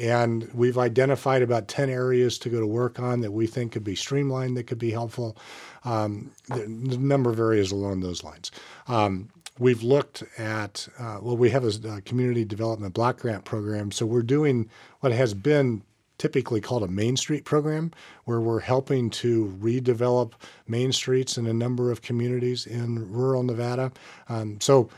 [0.00, 3.84] And we've identified about 10 areas to go to work on that we think could
[3.84, 5.36] be streamlined, that could be helpful.
[5.84, 8.50] Um, the, number of areas along those lines.
[8.88, 13.92] Um, we've looked at, uh, well, we have a, a community development block grant program.
[13.92, 15.82] So we're doing what has been
[16.16, 17.90] typically called a Main Street program,
[18.24, 20.32] where we're helping to redevelop
[20.68, 23.90] main streets in a number of communities in rural Nevada.
[24.28, 24.90] Um, so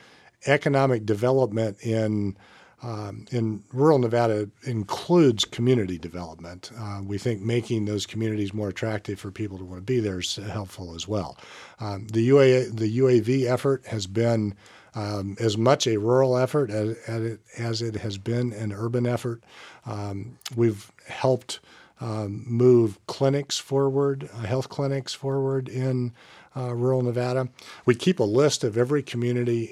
[0.46, 2.36] economic development in
[2.82, 6.70] um, in rural Nevada includes community development.
[6.76, 10.18] Uh, we think making those communities more attractive for people to want to be there
[10.18, 11.36] is helpful as well.
[11.80, 14.54] Um, the UA, the UAV effort has been
[14.94, 19.06] um, as much a rural effort as, as, it, as it has been an urban
[19.06, 19.42] effort.
[19.86, 21.60] Um, we've helped
[22.00, 26.12] um, move clinics forward, uh, health clinics forward in
[26.56, 27.48] uh, rural Nevada.
[27.86, 29.70] We keep a list of every community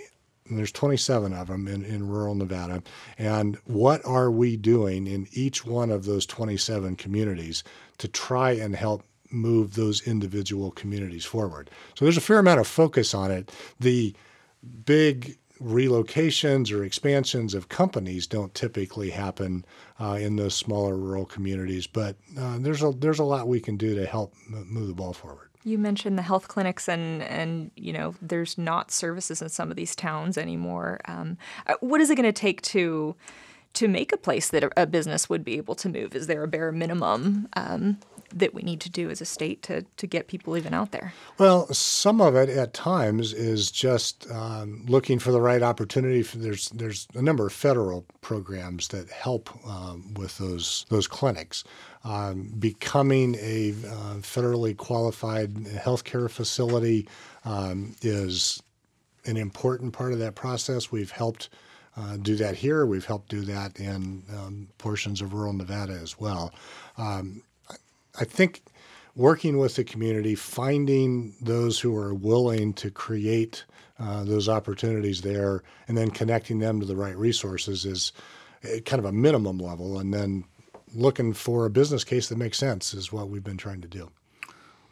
[0.50, 2.82] and there's 27 of them in, in rural Nevada.
[3.16, 7.64] And what are we doing in each one of those 27 communities
[7.98, 11.70] to try and help move those individual communities forward?
[11.94, 13.52] So there's a fair amount of focus on it.
[13.78, 14.14] The
[14.84, 19.64] big relocations or expansions of companies don't typically happen
[20.00, 23.76] uh, in those smaller rural communities, but uh, there's a there's a lot we can
[23.76, 25.49] do to help move the ball forward.
[25.62, 29.76] You mentioned the health clinics, and and you know there's not services in some of
[29.76, 31.00] these towns anymore.
[31.06, 33.14] Um, uh, what is it going to take to
[33.74, 36.14] to make a place that a, business would be able to move?
[36.14, 37.98] Is there a bare minimum um,
[38.34, 41.12] that we need to do as a state to, to get people even out there?
[41.38, 46.22] Well, some of it at times is just um, looking for the right opportunity.
[46.22, 51.64] There's there's a number of federal programs that help um, with those those clinics.
[52.02, 57.06] Um, becoming a uh, federally qualified healthcare facility
[57.44, 58.62] um, is
[59.26, 60.90] an important part of that process.
[60.90, 61.50] We've helped.
[61.96, 62.86] Uh, do that here.
[62.86, 66.54] We've helped do that in um, portions of rural Nevada as well.
[66.96, 67.42] Um,
[68.18, 68.62] I think
[69.16, 73.64] working with the community, finding those who are willing to create
[73.98, 78.12] uh, those opportunities there, and then connecting them to the right resources is
[78.62, 79.98] kind of a minimum level.
[79.98, 80.44] And then
[80.94, 84.10] looking for a business case that makes sense is what we've been trying to do.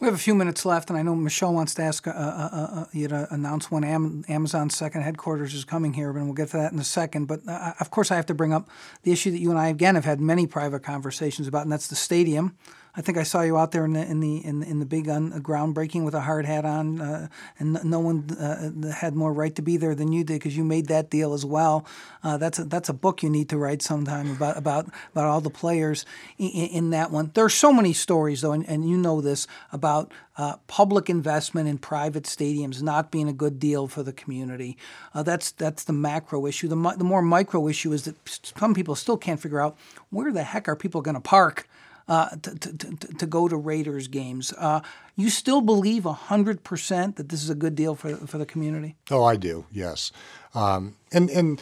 [0.01, 2.15] We have a few minutes left, and I know Michelle wants to ask uh, uh,
[2.15, 6.35] uh, uh you to announce when Am- Amazon's second headquarters is coming here, but we'll
[6.35, 7.27] get to that in a second.
[7.27, 8.69] But uh, of course, I have to bring up
[9.03, 11.89] the issue that you and I again have had many private conversations about, and that's
[11.89, 12.57] the stadium.
[12.97, 15.09] I think I saw you out there in the in the in, in the big
[15.09, 19.33] un, uh, groundbreaking with a hard hat on, uh, and no one uh, had more
[19.33, 21.87] right to be there than you did because you made that deal as well.
[22.25, 25.41] Uh, that's a, that's a book you need to write sometime about about about all
[25.41, 26.07] the players
[26.39, 27.31] in, in that one.
[27.35, 31.69] There are so many stories though, and, and you know this about uh, public investment
[31.69, 34.77] in private stadiums not being a good deal for the community.
[35.15, 36.69] Uh, that's that's the macro issue.
[36.69, 38.17] The the more micro issue is that
[38.57, 39.77] some people still can't figure out
[40.11, 41.69] where the heck are people going to park
[42.09, 44.53] uh, to, to, to, go to Raiders games.
[44.57, 44.81] Uh,
[45.15, 48.97] you still believe 100% that this is a good deal for, for the community?
[49.11, 50.11] Oh, I do, yes.
[50.55, 51.61] Um, and and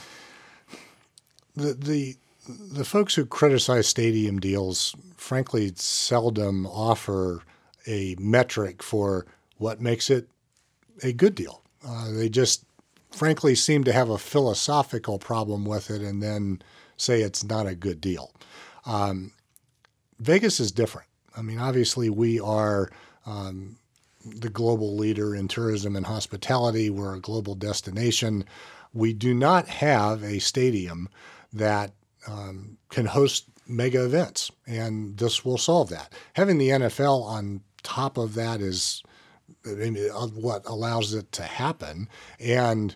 [1.56, 2.16] the, the,
[2.48, 7.42] the folks who criticize stadium deals, frankly, seldom offer
[7.86, 9.26] a metric for
[9.58, 10.28] what makes it
[11.02, 11.62] a good deal.
[11.86, 12.64] Uh, they just,
[13.10, 16.62] frankly, seem to have a philosophical problem with it and then
[16.96, 18.32] say it's not a good deal.
[18.84, 19.32] Um,
[20.18, 21.08] Vegas is different.
[21.36, 22.90] I mean, obviously, we are
[23.26, 23.76] um,
[24.24, 26.90] the global leader in tourism and hospitality.
[26.90, 28.44] We're a global destination.
[28.92, 31.08] We do not have a stadium
[31.52, 31.92] that
[32.26, 36.12] um, can host mega events, and this will solve that.
[36.34, 39.02] Having the NFL on top of that is
[39.66, 42.08] I mean, what allows it to happen.
[42.38, 42.94] And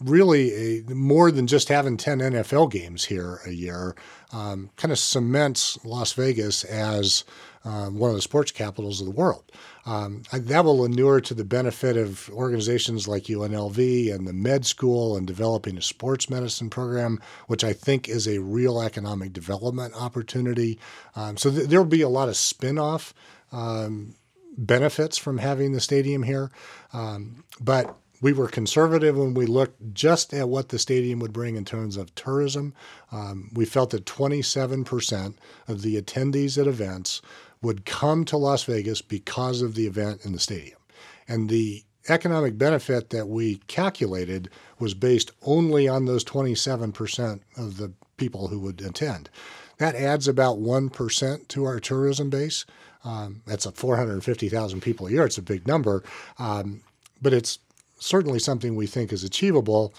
[0.00, 3.94] really a, more than just having 10 NFL games here a year,
[4.32, 7.24] um, kind of cements Las Vegas as
[7.64, 9.52] um, one of the sports capitals of the world.
[9.84, 15.16] Um, that will inure to the benefit of organizations like UNLV and the med school
[15.16, 20.78] and developing a sports medicine program, which I think is a real economic development opportunity.
[21.16, 23.14] Um, so th- there will be a lot of spin off
[23.52, 24.14] um,
[24.56, 26.50] benefits from having the stadium here.
[26.92, 31.56] Um, but we were conservative when we looked just at what the stadium would bring
[31.56, 32.74] in terms of tourism.
[33.12, 35.34] Um, we felt that 27%
[35.68, 37.22] of the attendees at events
[37.62, 40.78] would come to Las Vegas because of the event in the stadium.
[41.28, 47.92] And the economic benefit that we calculated was based only on those 27% of the
[48.16, 49.30] people who would attend.
[49.78, 52.66] That adds about 1% to our tourism base.
[53.02, 55.24] Um, that's a 450,000 people a year.
[55.24, 56.02] It's a big number,
[56.38, 56.82] um,
[57.22, 57.58] but it's
[58.00, 59.94] certainly something we think is achievable.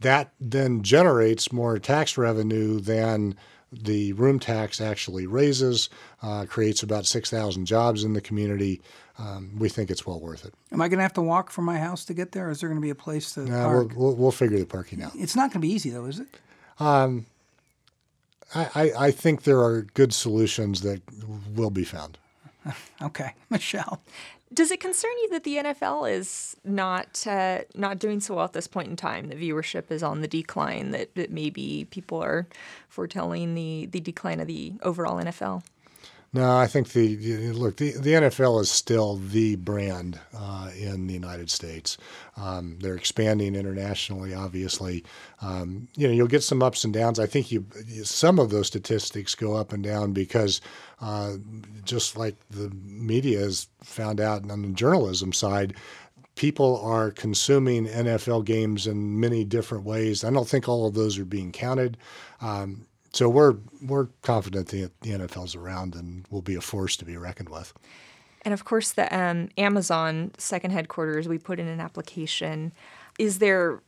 [0.00, 3.34] That then generates more tax revenue than
[3.72, 5.88] the room tax actually raises,
[6.22, 8.80] uh, creates about 6,000 jobs in the community.
[9.18, 10.54] Um, we think it's well worth it.
[10.70, 12.60] Am I going to have to walk from my house to get there, or is
[12.60, 13.88] there going to be a place to Uh, park?
[13.96, 15.12] we'll, we'll, we'll figure the parking out.
[15.16, 16.28] It's not going to be easy, though, is it?
[16.78, 17.24] I,
[18.54, 21.00] I, I think there are good solutions that
[21.54, 22.18] will be found.
[23.02, 24.00] Okay, Michelle.
[24.54, 28.52] Does it concern you that the NFL is not uh, not doing so well at
[28.52, 29.28] this point in time?
[29.28, 30.92] The viewership is on the decline.
[30.92, 32.46] That, that maybe people are
[32.88, 35.62] foretelling the the decline of the overall NFL.
[36.32, 37.16] No, I think the
[37.52, 41.96] look the, the NFL is still the brand uh, in the United States.
[42.36, 45.04] Um, they're expanding internationally, obviously.
[45.40, 47.18] Um, you know, you'll get some ups and downs.
[47.18, 47.64] I think you
[48.04, 50.60] some of those statistics go up and down because
[51.00, 51.34] uh,
[51.84, 55.74] just like the media has found out on the journalism side,
[56.34, 60.22] people are consuming NFL games in many different ways.
[60.22, 61.96] I don't think all of those are being counted.
[62.40, 67.04] Um, so we're we're confident that the NFL's around and will be a force to
[67.04, 67.72] be reckoned with.
[68.42, 72.72] And of course, the um, Amazon second headquarters, we put in an application.
[73.18, 73.80] Is there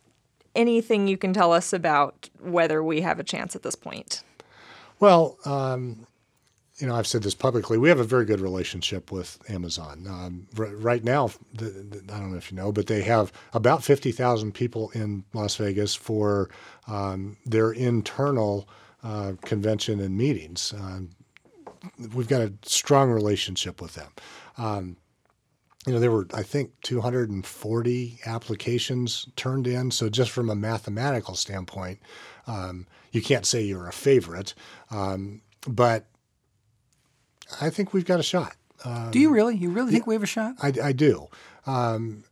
[0.55, 4.23] anything you can tell us about whether we have a chance at this point?
[4.99, 6.07] Well, um,
[6.77, 7.77] you know, I've said this publicly.
[7.77, 10.05] We have a very good relationship with Amazon.
[10.09, 13.31] Um, r- right now, the, the, I don't know if you know, but they have
[13.53, 16.49] about 50,000 people in Las Vegas for
[16.87, 18.67] um, their internal
[19.03, 20.73] uh, convention and meetings.
[20.77, 21.11] Um,
[22.13, 24.11] we've got a strong relationship with them.
[24.57, 24.97] Um,
[25.85, 29.91] you know, there were, I think, 240 applications turned in.
[29.91, 31.99] So, just from a mathematical standpoint,
[32.47, 34.53] um, you can't say you're a favorite.
[34.91, 36.05] Um, but
[37.61, 38.55] I think we've got a shot.
[39.11, 39.55] Do you really?
[39.55, 40.55] You really think we have a shot?
[40.61, 41.27] I, I do.
[41.65, 42.23] Um,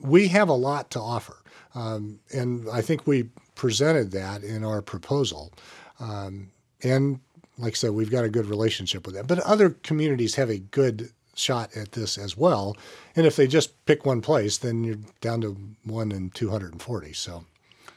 [0.00, 1.36] we have a lot to offer.
[1.74, 3.30] Um, and I think we
[3.62, 5.52] presented that in our proposal.
[6.00, 6.50] Um,
[6.82, 7.20] and
[7.58, 9.24] like I said, we've got a good relationship with them.
[9.24, 12.76] But other communities have a good shot at this as well.
[13.14, 17.12] And if they just pick one place, then you're down to one in 240.
[17.12, 17.44] So.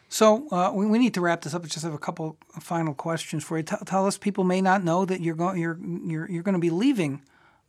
[0.08, 1.64] So uh, we, we need to wrap this up.
[1.64, 3.64] I just have a couple of final questions for you.
[3.64, 6.60] Tell tell us, people may not know that you're going you're you're you're going to
[6.60, 7.24] be leaving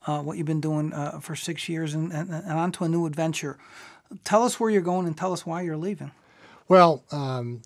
[0.06, 3.06] uh, what you've been doing uh, for six years and, and, and onto a new
[3.06, 3.56] adventure.
[4.22, 6.10] Tell us where you're going and tell us why you're leaving.
[6.68, 7.62] Well, um,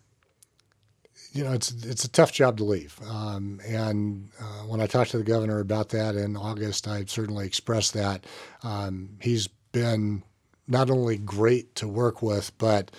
[1.32, 2.98] you know, it's it's a tough job to leave.
[3.08, 7.46] Um, and uh, when I talked to the governor about that in August, I certainly
[7.46, 8.24] expressed that.
[8.62, 10.22] Um, he's been
[10.66, 12.90] not only great to work with, but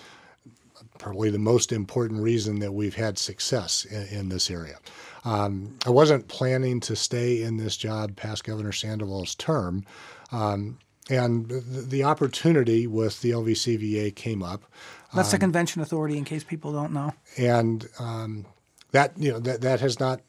[0.97, 4.77] probably the most important reason that we've had success in, in this area.
[5.25, 9.85] Um, I wasn't planning to stay in this job past Governor Sandoval's term.
[10.31, 10.77] Um,
[11.09, 14.63] and the, the opportunity with the LVCVA came up
[15.13, 17.13] That's the convention authority, in case people don't know.
[17.37, 18.45] and um,
[18.91, 20.21] that you know that that has not.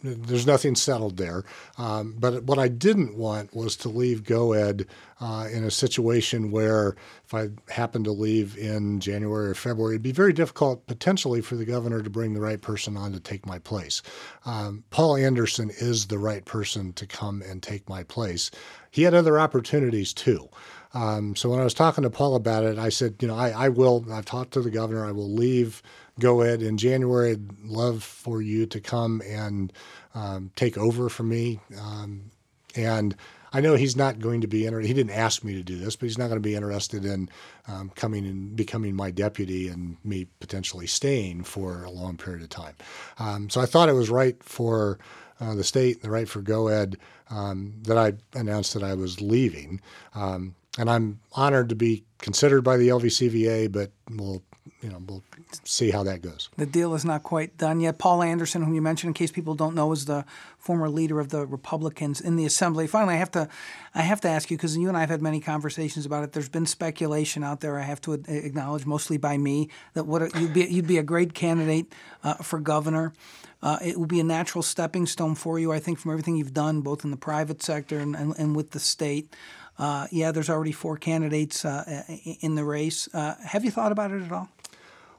[0.00, 1.42] There's nothing settled there.
[1.76, 4.86] Um, but what I didn't want was to leave GoEd
[5.20, 6.94] uh, in a situation where
[7.26, 11.56] if I happened to leave in January or February, it'd be very difficult potentially for
[11.56, 14.00] the governor to bring the right person on to take my place.
[14.46, 18.52] Um, Paul Anderson is the right person to come and take my place.
[18.92, 20.48] He had other opportunities too.
[20.94, 23.50] Um, so when I was talking to Paul about it, I said, you know, I,
[23.50, 25.82] I will, I've talked to the governor, I will leave
[26.18, 27.32] GoEd in January.
[27.32, 29.72] I'd love for you to come and
[30.14, 31.60] um, take over for me.
[31.80, 32.30] Um,
[32.74, 33.14] and
[33.52, 34.88] I know he's not going to be interested.
[34.88, 37.28] He didn't ask me to do this, but he's not going to be interested in
[37.66, 42.50] um, coming and becoming my deputy and me potentially staying for a long period of
[42.50, 42.74] time.
[43.18, 44.98] Um, so I thought it was right for
[45.40, 46.96] uh, the state, the right for GoEd,
[47.30, 49.80] um, that I announced that I was leaving.
[50.14, 54.42] Um, and I'm honored to be considered by the LVCVA, but we'll,
[54.80, 55.24] you know, we'll
[55.64, 56.48] see how that goes.
[56.56, 57.98] The deal is not quite done yet.
[57.98, 60.24] Paul Anderson, whom you mentioned, in case people don't know, is the
[60.56, 62.86] former leader of the Republicans in the Assembly.
[62.86, 63.48] Finally, I have to,
[63.92, 66.32] I have to ask you because you and I have had many conversations about it.
[66.32, 67.76] There's been speculation out there.
[67.78, 71.02] I have to acknowledge, mostly by me, that what a, you'd be you'd be a
[71.02, 73.12] great candidate uh, for governor.
[73.60, 76.54] Uh, it would be a natural stepping stone for you, I think, from everything you've
[76.54, 79.34] done, both in the private sector and, and, and with the state.
[79.78, 82.02] Uh, yeah, there's already four candidates uh,
[82.40, 83.08] in the race.
[83.14, 84.48] Uh, have you thought about it at all?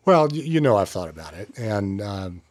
[0.06, 2.42] Well, you know, I've thought about it, and um,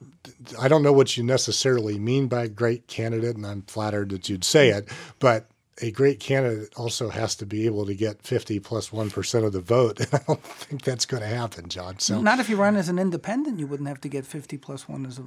[0.60, 4.44] I don't know what you necessarily mean by great candidate, and I'm flattered that you'd
[4.44, 4.88] say it.
[5.18, 5.46] But
[5.80, 9.60] a great candidate also has to be able to get 50 plus 1 of the
[9.60, 10.00] vote.
[10.08, 11.98] And I don't think that's going to happen, Jon.
[11.98, 14.88] So Not if you run as an independent, you wouldn't have to get 50 plus
[14.88, 15.22] 1 as a.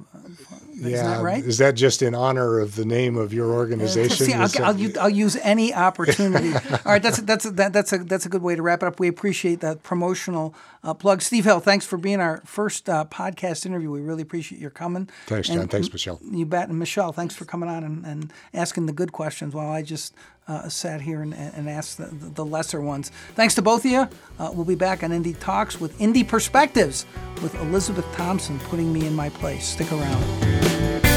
[0.72, 1.44] Is yeah, that right?
[1.44, 4.26] Is that just in honor of the name of your organization?
[4.26, 6.52] See, I'll, I'll, u- I'll use any opportunity.
[6.70, 8.98] All right, that's that's that, that's a that's a good way to wrap it up.
[8.98, 11.22] We appreciate that promotional uh, plug.
[11.22, 13.90] Steve Hill, thanks for being our first uh, podcast interview.
[13.90, 15.08] We really appreciate your coming.
[15.26, 15.68] Thanks, And Jon.
[15.68, 16.18] Thanks, Michelle.
[16.28, 16.68] You bet.
[16.68, 20.14] And Michelle, thanks for coming on and, and asking the good questions while I just
[20.48, 23.10] uh, sat here and, and asked the, the lesser ones.
[23.34, 24.08] Thanks to both of you.
[24.38, 27.06] Uh, we'll be back on Indy Talks with Indie Perspectives
[27.42, 29.66] with Elizabeth Thompson putting me in my place.
[29.66, 31.11] Stick around.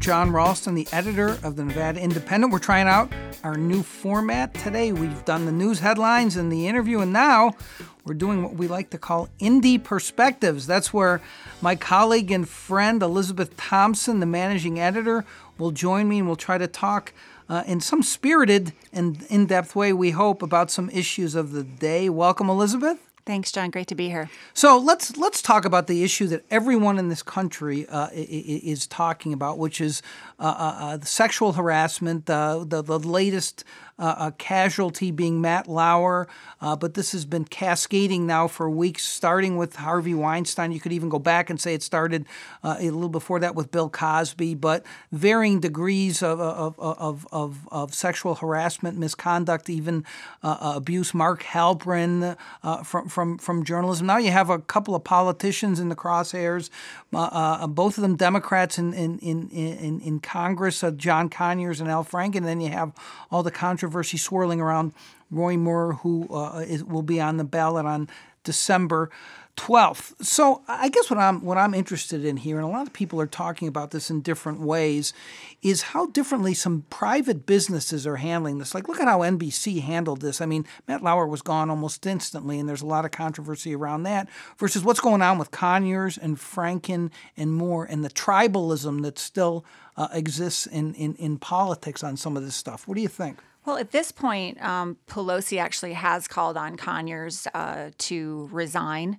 [0.00, 2.50] Jon Ralston, the editor of the Nevada Independent.
[2.50, 3.12] We're trying out
[3.44, 4.92] our new format today.
[4.94, 7.52] We've done the news headlines and the interview, and now
[8.06, 10.66] we're doing what we like to call Indie Perspectives.
[10.66, 11.20] That's where
[11.60, 15.26] my colleague and friend Elizabeth Thompson, the managing editor,
[15.58, 17.12] will join me and we'll try to talk
[17.50, 21.62] uh, in some spirited and in depth way, we hope, about some issues of the
[21.62, 22.08] day.
[22.08, 23.09] Welcome, Elizabeth.
[23.26, 23.70] Thanks, Jon.
[23.70, 24.30] Great to be here.
[24.54, 29.32] So let's let's talk about the issue that everyone in this country uh, is talking
[29.32, 30.02] about, which is
[30.40, 32.26] uh, uh, uh, sexual harassment.
[32.26, 33.64] The the latest
[34.00, 36.26] uh, uh, casualty being Matt Lauer,
[36.62, 40.72] uh, but this has been cascading now for weeks, starting with Harvey Weinstein.
[40.72, 42.24] You could even go back and say it started
[42.64, 47.92] a little before that with Bill Cosby, but varying degrees of of of of, of
[47.92, 50.06] sexual harassment, misconduct, even
[50.42, 51.12] abuse.
[51.12, 52.38] Mark Halperin
[52.86, 54.06] from from from journalism.
[54.06, 56.70] Now you have a couple of politicians in the crosshairs,
[57.10, 62.04] both of them Democrats in in in in, in Congress, uh, John Conyers and Al
[62.04, 62.36] Franken.
[62.36, 62.92] And then you have
[63.32, 64.92] all the controversy swirling around
[65.28, 68.08] Roy Moore, who uh, is, will be on the ballot on
[68.44, 69.10] December.
[69.60, 70.24] 12th.
[70.24, 73.20] So I guess what I'm what I'm interested in here, and a lot of people
[73.20, 75.12] are talking about this in different ways,
[75.60, 78.74] is how differently some private businesses are handling this.
[78.74, 80.40] Like, look at how NBC handled this.
[80.40, 84.04] I mean, Matt Lauer was gone almost instantly, and there's a lot of controversy around
[84.04, 84.28] that.
[84.56, 89.64] Versus what's going on with Conyers and Franken and Moore, and the tribalism that still
[89.96, 92.88] uh, exists in, in in politics on some of this stuff.
[92.88, 93.40] What do you think?
[93.64, 99.18] Well, at this point, um, Pelosi actually has called on Conyers uh, to resign.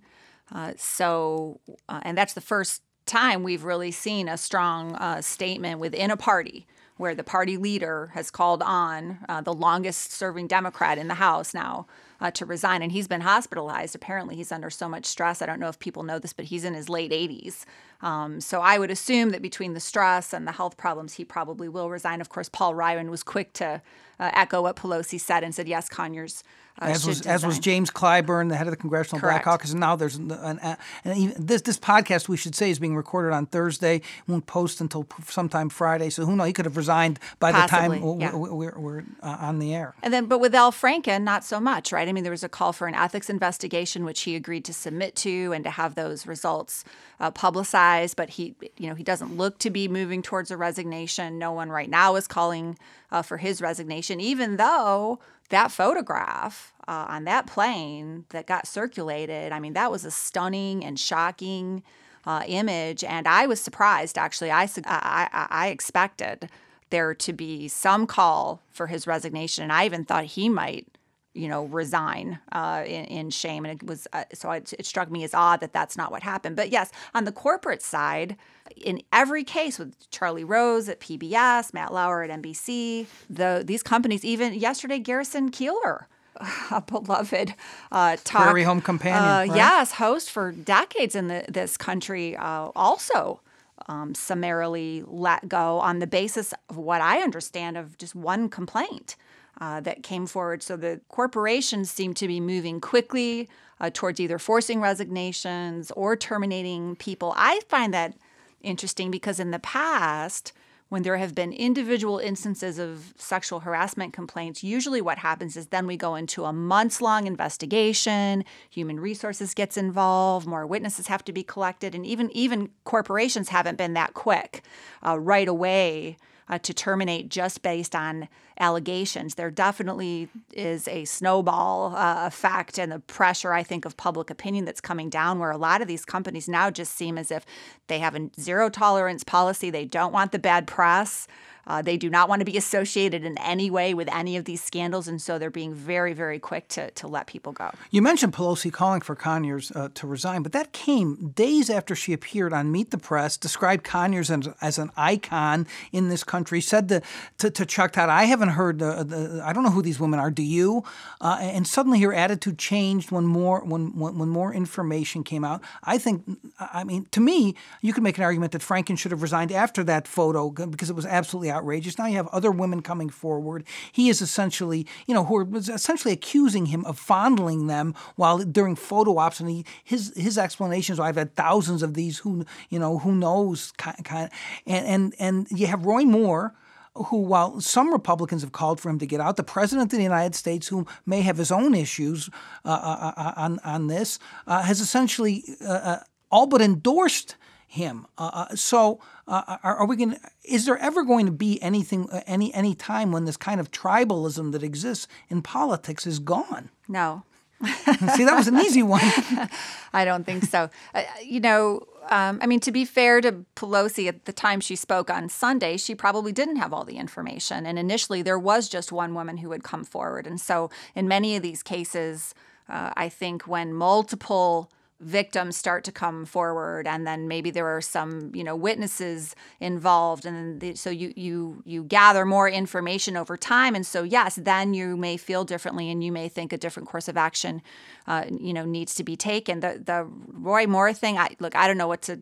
[0.51, 5.79] Uh, so, uh, and that's the first time we've really seen a strong uh, statement
[5.79, 6.65] within a party
[7.01, 11.51] where the party leader has called on uh, the longest serving Democrat in the House
[11.51, 11.87] now
[12.19, 12.83] uh, to resign.
[12.83, 13.95] And he's been hospitalized.
[13.95, 15.41] Apparently, he's under so much stress.
[15.41, 17.65] I don't know if people know this, but he's in his late 80s.
[18.01, 21.67] Um, so I would assume that between the stress and the health problems, he probably
[21.67, 22.21] will resign.
[22.21, 23.81] Of course, Paul Ryan was quick to
[24.21, 26.43] uh, echo what Pelosi said and said, yes, Conyers.
[26.81, 27.59] Uh, as was as was.
[27.59, 31.17] James Clyburn, the head of the Congressional Black Caucus, and now there's an, an, and
[31.17, 34.01] even this this podcast we should say is being recorded on Thursday.
[34.25, 36.09] Won't post until sometime Friday.
[36.09, 36.47] So who knows?
[36.47, 38.31] He could have resigned by the time Possibly, yeah.
[38.31, 39.93] w- we're, we're uh, on the air.
[40.01, 42.07] And then, but with Al Franken, not so much, right?
[42.07, 45.17] I mean, there was a call for an ethics investigation, which he agreed to submit
[45.17, 46.85] to and to have those results
[47.19, 48.15] uh, publicized.
[48.15, 51.37] But he, you know, he doesn't look to be moving towards a resignation.
[51.37, 52.77] No one right now is calling
[53.11, 59.51] uh, for his resignation, even though that photograph uh, on that plane that got circulated,
[59.51, 61.83] I mean, that was a stunning and shocking
[62.25, 63.03] uh, image.
[63.03, 64.51] And I was surprised, actually.
[64.51, 66.49] I, I, I, expected
[66.91, 69.63] there to be some call for his resignation.
[69.63, 70.87] And I even thought he might,
[71.33, 73.65] you know, resign uh, in, in shame.
[73.65, 76.21] And it was, uh, so it, it struck me as odd that that's not what
[76.21, 76.55] happened.
[76.55, 78.37] But yes, on the corporate side,
[78.77, 84.23] in every case with Charlie Rose at PBS, Matt Lauer at NBC, the these companies,
[84.25, 86.05] even yesterday, Garrison Keillor,
[86.71, 87.53] a beloved
[87.91, 89.55] uh, talk, Prairie Home Companion, uh, right?
[89.55, 93.41] yes, host for decades in the, this country, uh, also
[93.87, 99.15] um, summarily let go on the basis of what I understand of just one complaint.
[99.59, 100.63] Uh, that came forward.
[100.63, 103.47] So the corporations seem to be moving quickly
[103.79, 107.33] uh, towards either forcing resignations or terminating people.
[107.35, 108.15] I find that
[108.63, 110.53] interesting because in the past,
[110.91, 115.87] when there have been individual instances of sexual harassment complaints, usually what happens is then
[115.87, 121.31] we go into a months long investigation, human resources gets involved, more witnesses have to
[121.31, 124.63] be collected, and even even corporations haven't been that quick
[125.05, 126.17] uh, right away
[126.49, 128.27] uh, to terminate just based on
[128.61, 129.35] allegations.
[129.35, 134.63] There definitely is a snowball uh, effect and the pressure, I think, of public opinion
[134.65, 137.45] that's coming down, where a lot of these companies now just seem as if
[137.87, 139.69] they have a zero tolerance policy.
[139.69, 141.27] They don't want the bad press.
[141.67, 144.63] Uh, they do not want to be associated in any way with any of these
[144.63, 147.69] scandals, and so they're being very, very quick to, to let people go.
[147.91, 152.13] You mentioned Pelosi calling for Conyers uh, to resign, but that came days after she
[152.13, 156.89] appeared on Meet the Press, described Conyers as, as an icon in this country, said
[156.89, 157.01] to,
[157.37, 160.19] to, to Chuck Todd, I haven't heard, the, the, I don't know who these women
[160.19, 160.83] are, do you?
[161.19, 165.61] Uh, and suddenly her attitude changed when more, when, when, more information came out.
[165.83, 166.23] I think,
[166.59, 169.83] I mean, to me, you could make an argument that Franken should have resigned after
[169.85, 171.97] that photo because it was absolutely outrageous.
[171.97, 173.65] Now you have other women coming forward.
[173.91, 178.75] He is essentially, you know, who are essentially accusing him of fondling them while during
[178.75, 180.99] photo ops, and he, his his explanations.
[180.99, 182.19] I've had thousands of these.
[182.19, 183.71] Who you know, who knows?
[183.77, 184.29] Kind, kind
[184.65, 186.53] and and and you have Roy Moore
[186.95, 190.03] who, while some Republicans have called for him to get out, the President of the
[190.03, 192.29] United States, who may have his own issues
[192.65, 197.35] uh, uh, uh on, on this, uh, has essentially uh, uh, all but endorsed
[197.67, 198.05] him.
[198.53, 200.17] so uh, are, are, we going?
[200.43, 203.71] Is there ever going to be anything, uh, any any time when this kind of
[203.71, 206.69] tribalism that exists in politics is gone?
[206.89, 207.23] No.
[208.15, 209.01] See, that was an easy one.
[209.93, 210.69] I don't think so.
[210.93, 214.75] Uh, you know, um, I mean, to be fair to Pelosi, at the time she
[214.75, 217.65] spoke on Sunday, she probably didn't have all the information.
[217.65, 220.25] And initially, there was just one woman who had come forward.
[220.25, 222.33] And so, in many of these cases,
[222.67, 224.71] uh, I think when multiple
[225.01, 230.25] victims start to come forward and then maybe there are some you know witnesses involved
[230.27, 234.75] and the, so you you you gather more information over time and so yes then
[234.75, 237.63] you may feel differently and you may think a different course of action
[238.05, 239.59] uh, you know needs to be taken.
[239.59, 242.19] The the roy moore thing i look i don't know what to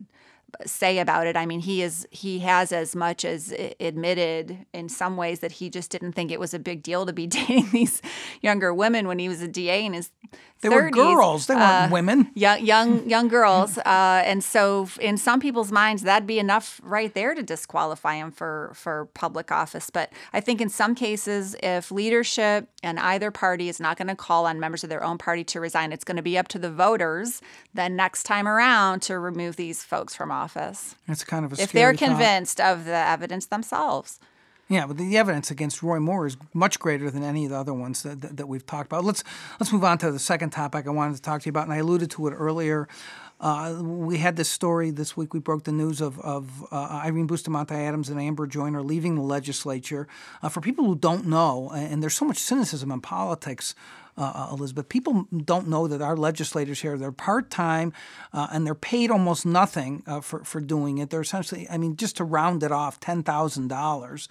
[0.66, 1.36] say about it.
[1.36, 5.70] I mean, he is he has as much as admitted in some ways that he
[5.70, 8.02] just didn't think it was a big deal to be dating these
[8.40, 10.10] younger women when he was a DA in his
[10.62, 10.72] they 30s.
[10.72, 11.46] were girls.
[11.46, 12.30] They weren't uh, women.
[12.34, 13.78] Young, young, young girls.
[13.78, 18.30] Uh, and so, in some people's minds, that'd be enough right there to disqualify him
[18.30, 19.88] for for public office.
[19.90, 24.16] But I think in some cases, if leadership and either party is not going to
[24.16, 26.58] call on members of their own party to resign, it's going to be up to
[26.58, 27.40] the voters
[27.72, 30.39] then next time around to remove these folks from office.
[31.08, 32.06] It's kind of a if they're thought.
[32.06, 34.18] convinced of the evidence themselves.
[34.70, 37.74] Yeah, but the evidence against Roy Moore is much greater than any of the other
[37.74, 39.04] ones that, that, that, we've talked about.
[39.04, 39.24] Let's
[39.58, 41.72] let's move on to the second topic I wanted to talk to you about, and
[41.72, 42.86] I alluded to it earlier.
[43.40, 45.34] Uh, we had this story this week.
[45.34, 49.22] We broke the news of, of uh, Irene Bustamante Adams and Amber Joiner leaving the
[49.22, 50.06] legislature.
[50.42, 53.74] Uh, for people who don't know, and there's so much cynicism in politics,
[54.20, 54.88] uh, uh, Elizabeth.
[54.90, 57.92] People don't know that our legislators here, they're part time
[58.34, 61.08] uh, and they're paid almost nothing uh, for, for doing it.
[61.08, 64.28] They're essentially, I mean, just to round it off, $10,000.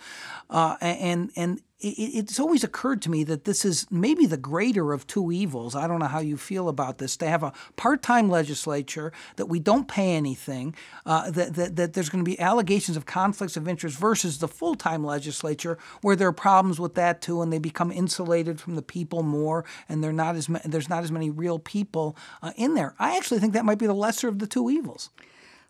[0.49, 5.07] Uh, and, and it's always occurred to me that this is maybe the greater of
[5.07, 5.75] two evils.
[5.75, 7.15] I don't know how you feel about this.
[7.17, 10.75] To have a part time legislature, that we don't pay anything,
[11.05, 14.47] uh, that, that, that there's going to be allegations of conflicts of interest versus the
[14.47, 18.75] full time legislature, where there are problems with that too, and they become insulated from
[18.75, 22.51] the people more, and they're not as ma- there's not as many real people uh,
[22.57, 22.93] in there.
[22.99, 25.11] I actually think that might be the lesser of the two evils.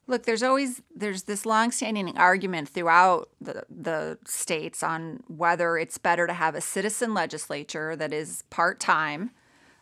[0.10, 6.26] Look, there's always there's this longstanding argument throughout the the states on whether it's better
[6.26, 9.30] to have a citizen legislature that is part time,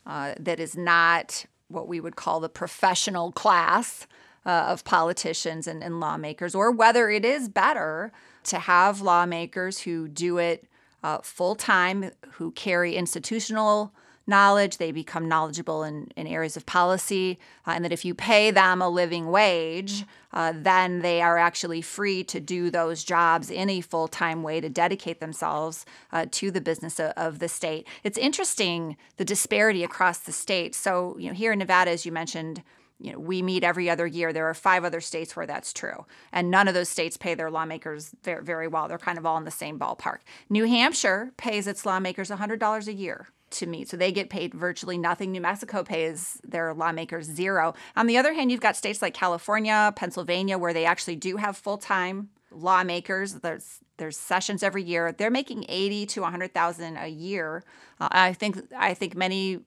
[0.06, 4.06] uh, that is not what we would call the professional class
[4.46, 8.12] uh, of politicians and, and lawmakers, or whether it is better
[8.44, 10.68] to have lawmakers who do it
[11.04, 13.94] uh, full time, who carry institutional
[14.28, 18.52] knowledge, they become knowledgeable in, in areas of policy, uh, and that if you pay
[18.52, 23.70] them a living wage, uh, then they are actually free to do those jobs in
[23.70, 27.88] a full time way to dedicate themselves uh, to the business of, of, the state.
[28.04, 30.76] It's interesting the disparity across the state.
[30.76, 32.62] So, you know, here in Nevada, as you mentioned,
[33.00, 34.34] you know, we meet every other year.
[34.34, 36.06] There are five other states where that's true.
[36.32, 38.88] And none of those states pay their lawmakers very, very well.
[38.88, 40.20] They're kind of all in the same ballpark.
[40.50, 43.90] New Hampshire pays its lawmakers $100 a year to meet.
[43.90, 45.32] So they get paid virtually nothing.
[45.32, 47.74] New Mexico pays their lawmakers zero.
[47.96, 51.58] On the other hand, you've got states like California, Pennsylvania, where they actually do have
[51.58, 53.36] full time lawmakers.
[53.36, 55.12] There's there's sessions every year.
[55.12, 57.64] They're making eighty to hundred thousand a year.
[58.00, 59.60] Uh, I think I think many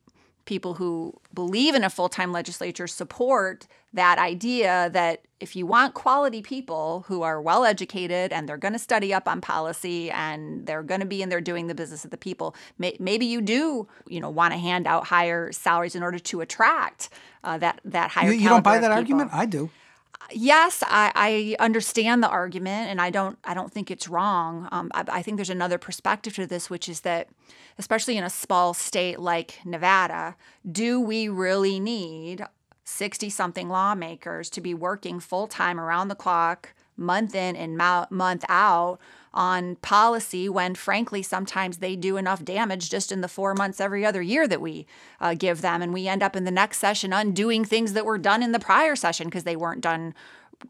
[0.50, 5.94] people who believe in a full time legislature support that idea that if you want
[5.94, 10.66] quality people who are well educated and they're going to study up on policy and
[10.66, 13.40] they're going to be in there doing the business of the people, may, maybe you
[13.40, 17.10] do, you know, want to hand out higher salaries in order to attract
[17.44, 18.32] uh, that that higher.
[18.32, 18.98] You, you don't buy that people.
[18.98, 19.30] argument?
[19.32, 19.70] I do.
[20.32, 23.38] Yes, I, I, understand the argument, and I don't.
[23.44, 24.68] I don't think it's wrong.
[24.70, 27.28] Um, I, I, think there's another perspective to this, which is that,
[27.78, 30.36] especially in a small state like Nevada,
[30.70, 32.44] do we really need
[32.84, 39.00] sixty-something lawmakers to be working full time around the clock, month in and month out?
[39.32, 44.04] on policy when, frankly, sometimes they do enough damage just in the four months every
[44.04, 44.86] other year that we
[45.20, 45.82] uh, give them.
[45.82, 48.58] And we end up in the next session undoing things that were done in the
[48.58, 50.14] prior session because they weren't done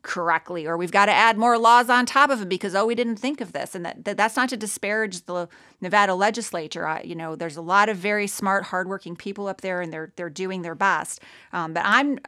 [0.02, 2.94] correctly or we've got to add more laws on top of it because oh we
[2.94, 5.48] didn't think of this and that, that that's not to disparage the
[5.80, 9.80] Nevada legislature I, you know there's a lot of very smart hardworking people up there
[9.80, 11.20] and they're they're doing their best
[11.52, 12.20] um, but I'm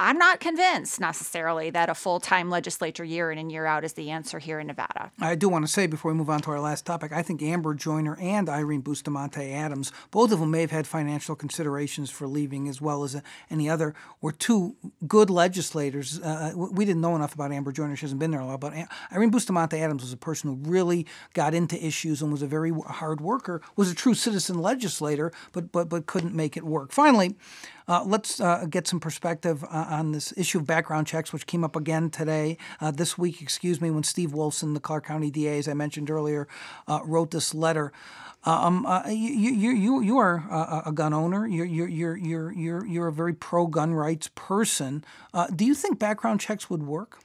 [0.00, 3.94] I'm not convinced necessarily that a full time legislature year in and year out is
[3.94, 5.10] the answer here in Nevada.
[5.20, 7.42] I do want to say before we move on to our last topic, I think
[7.42, 12.28] Amber Joiner and Irene Bustamante Adams, both of whom may have had financial considerations for
[12.28, 13.20] leaving as well as
[13.50, 14.76] any other, were two
[15.08, 16.20] good legislators.
[16.20, 18.74] Uh, we didn't know enough about Amber Joiner, she hasn't been there a lot, but
[19.12, 22.70] Irene Bustamante Adams was a person who really got into issues and was a very
[22.86, 26.92] hard worker, was a true citizen legislator, but, but, but couldn't make it work.
[26.92, 27.34] Finally,
[27.88, 31.64] uh, let's uh, get some perspective uh, on this issue of background checks, which came
[31.64, 35.58] up again today, uh, this week, excuse me, when Steve Wolfson, the Clark County DA,
[35.58, 36.46] as I mentioned earlier,
[36.86, 37.92] uh, wrote this letter.
[38.44, 41.46] Um, you, you, you, you are a, a gun owner.
[41.46, 45.04] You're, you're, you're, you're, you're, you're a very pro gun rights person.
[45.54, 47.18] do you think background checks would work?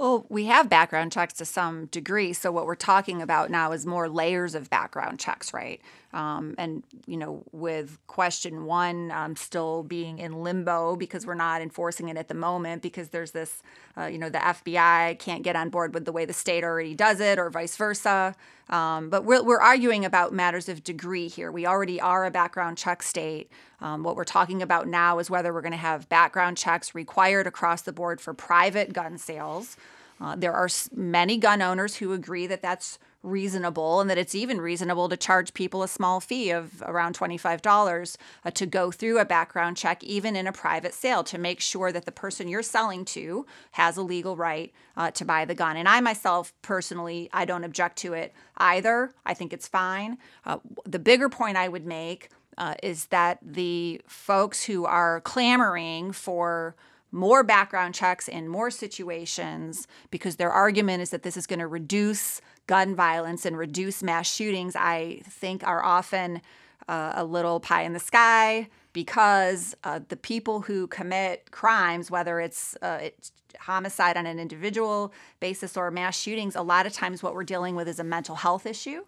[0.00, 2.32] Well, we have background checks to some degree.
[2.32, 5.78] So, what we're talking about now is more layers of background checks, right?
[6.12, 11.62] Um, and, you know, with question one um, still being in limbo because we're not
[11.62, 13.62] enforcing it at the moment because there's this,
[13.96, 16.94] uh, you know, the FBI can't get on board with the way the state already
[16.94, 18.34] does it or vice versa.
[18.70, 21.52] Um, but we're, we're arguing about matters of degree here.
[21.52, 23.50] We already are a background check state.
[23.80, 27.46] Um, what we're talking about now is whether we're going to have background checks required
[27.46, 29.76] across the board for private gun sales.
[30.20, 34.60] Uh, there are many gun owners who agree that that's reasonable and that it's even
[34.60, 39.24] reasonable to charge people a small fee of around $25 uh, to go through a
[39.24, 43.04] background check, even in a private sale, to make sure that the person you're selling
[43.04, 45.76] to has a legal right uh, to buy the gun.
[45.76, 49.12] And I myself, personally, I don't object to it either.
[49.26, 50.18] I think it's fine.
[50.46, 56.12] Uh, the bigger point I would make uh, is that the folks who are clamoring
[56.12, 56.74] for
[57.12, 61.66] more background checks in more situations because their argument is that this is going to
[61.66, 62.40] reduce
[62.70, 66.40] gun violence and reduce mass shootings, I think are often
[66.88, 72.38] uh, a little pie in the sky because uh, the people who commit crimes, whether
[72.38, 77.24] it's, uh, it's homicide on an individual basis or mass shootings, a lot of times
[77.24, 79.02] what we're dealing with is a mental health issue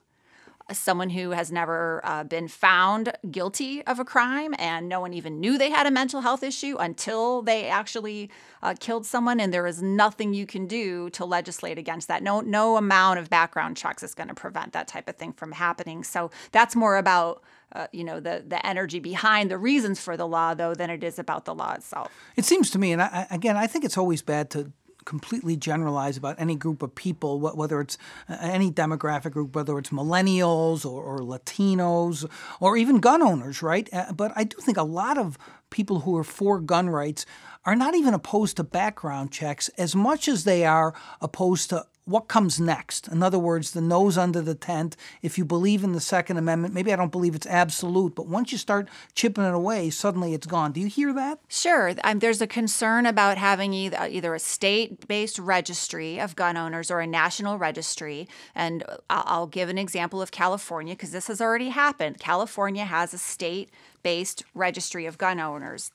[0.71, 5.41] someone who has never uh, been found guilty of a crime and no one even
[5.41, 8.31] knew they had a mental health issue until they actually
[8.63, 12.23] uh, killed someone and there is nothing you can do to legislate against that.
[12.23, 15.53] No no amount of background checks is going to prevent that type of thing from
[15.53, 16.05] happening.
[16.05, 17.43] So that's more about
[17.75, 21.03] uh, you know the the energy behind the reasons for the law though than it
[21.03, 22.13] is about the law itself.
[22.37, 24.73] It seems to me and I, again i think it's always bad to
[25.05, 27.98] completely generalize about any group of people, whether it's
[28.28, 32.28] uh, any demographic group, whether it's millennials or, or Latinos
[32.61, 33.88] or even gun owners, right?
[33.92, 35.38] Uh, but I do think a lot of
[35.70, 37.26] people who are for gun rights
[37.65, 42.27] are not even opposed to background checks as much as they are opposed to what
[42.27, 43.07] comes next.
[43.07, 44.97] In other words, the nose under the tent.
[45.23, 48.51] If you believe in the Second Amendment, maybe I don't believe it's absolute, but once
[48.51, 50.73] you start chipping it away, suddenly it's gone.
[50.73, 51.39] Do you hear that?
[51.49, 51.95] Sure.
[52.03, 56.91] Um, there's a concern about having either, either a state based registry of gun owners
[56.91, 58.29] or a national registry.
[58.55, 62.19] And I'll give an example of California because this has already happened.
[62.19, 63.71] California has a state
[64.03, 65.93] based registry of gun owners.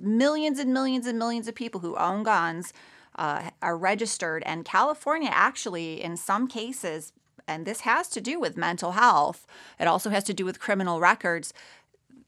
[0.00, 2.72] Millions and millions and millions of people who own guns
[3.16, 4.42] uh, are registered.
[4.46, 7.12] And California actually, in some cases,
[7.46, 9.46] and this has to do with mental health,
[9.80, 11.52] it also has to do with criminal records.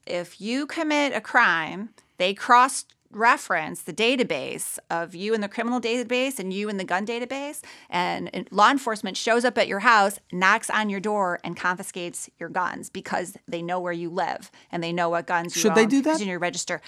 [0.05, 5.81] If you commit a crime, they cross reference the database of you in the criminal
[5.81, 10.19] database and you in the gun database and law enforcement shows up at your house
[10.31, 14.81] knocks on your door and confiscates your guns because they know where you live and
[14.81, 16.81] they know what guns you should own they do that in your register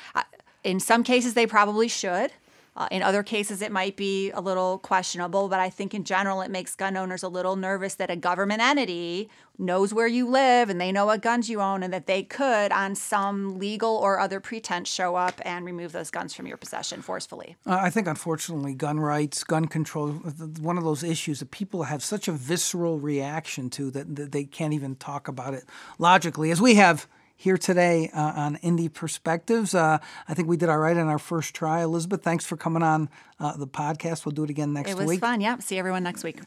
[0.63, 2.31] in some cases they probably should
[2.75, 6.41] uh, in other cases, it might be a little questionable, but I think in general,
[6.41, 10.71] it makes gun owners a little nervous that a government entity knows where you live
[10.71, 14.19] and they know what guns you own, and that they could, on some legal or
[14.19, 17.55] other pretense, show up and remove those guns from your possession forcefully.
[17.67, 22.03] Uh, I think, unfortunately, gun rights, gun control, one of those issues that people have
[22.03, 25.65] such a visceral reaction to that, that they can't even talk about it
[25.99, 29.75] logically, as we have here today uh, on Indie Perspectives.
[29.75, 31.81] Uh, I think we did all right on our first try.
[31.81, 33.09] Elizabeth, thanks for coming on
[33.43, 34.25] uh, the podcast.
[34.25, 34.95] We'll do it again next week.
[34.95, 35.19] It was week.
[35.19, 35.41] fun.
[35.41, 35.57] Yeah.
[35.59, 36.39] See everyone next week.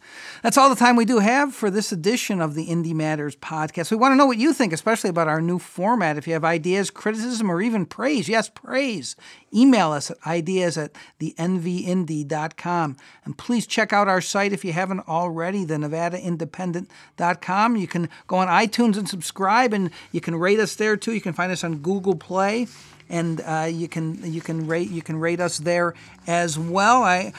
[0.43, 3.91] That's all the time we do have for this edition of the Indy Matters podcast.
[3.91, 6.17] We want to know what you think, especially about our new format.
[6.17, 9.17] If you have ideas, criticism, or even praise, yes, praise,
[9.55, 12.97] email us at ideas at thenvindy.com.
[13.25, 17.77] And please check out our site if you haven't already, the nevadaindependent.com.
[17.77, 21.13] You can go on iTunes and subscribe, and you can rate us there too.
[21.13, 22.67] You can find us on Google Play
[23.09, 25.95] and uh, you can you can rate you can rate us there
[26.27, 27.03] as well.
[27.03, 27.33] I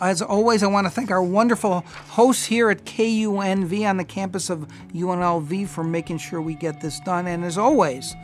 [0.00, 4.50] as always I want to thank our wonderful hosts here at KUNV on the campus
[4.50, 7.26] of UNLV for making sure we get this done.
[7.26, 8.14] And as always.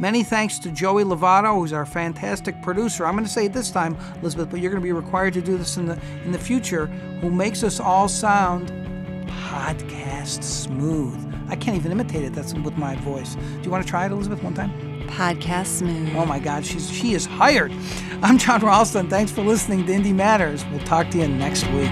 [0.00, 3.06] Many thanks to Joey Lovato, who's our fantastic producer.
[3.06, 5.40] I'm going to say it this time, Elizabeth, but you're going to be required to
[5.40, 6.86] do this in the in the future.
[7.20, 8.72] Who makes us all sound
[9.28, 11.32] podcast smooth?
[11.48, 12.32] I can't even imitate it.
[12.32, 13.36] That's with my voice.
[13.36, 14.93] Do you want to try it, Elizabeth, one time?
[15.06, 16.14] Podcast smooth.
[16.16, 17.72] Oh my God, she's she is hired.
[18.22, 19.08] I'm Jon Ralston.
[19.08, 20.64] Thanks for listening to Indy Matters.
[20.66, 21.90] We'll talk to you next week.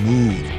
[0.00, 0.49] move.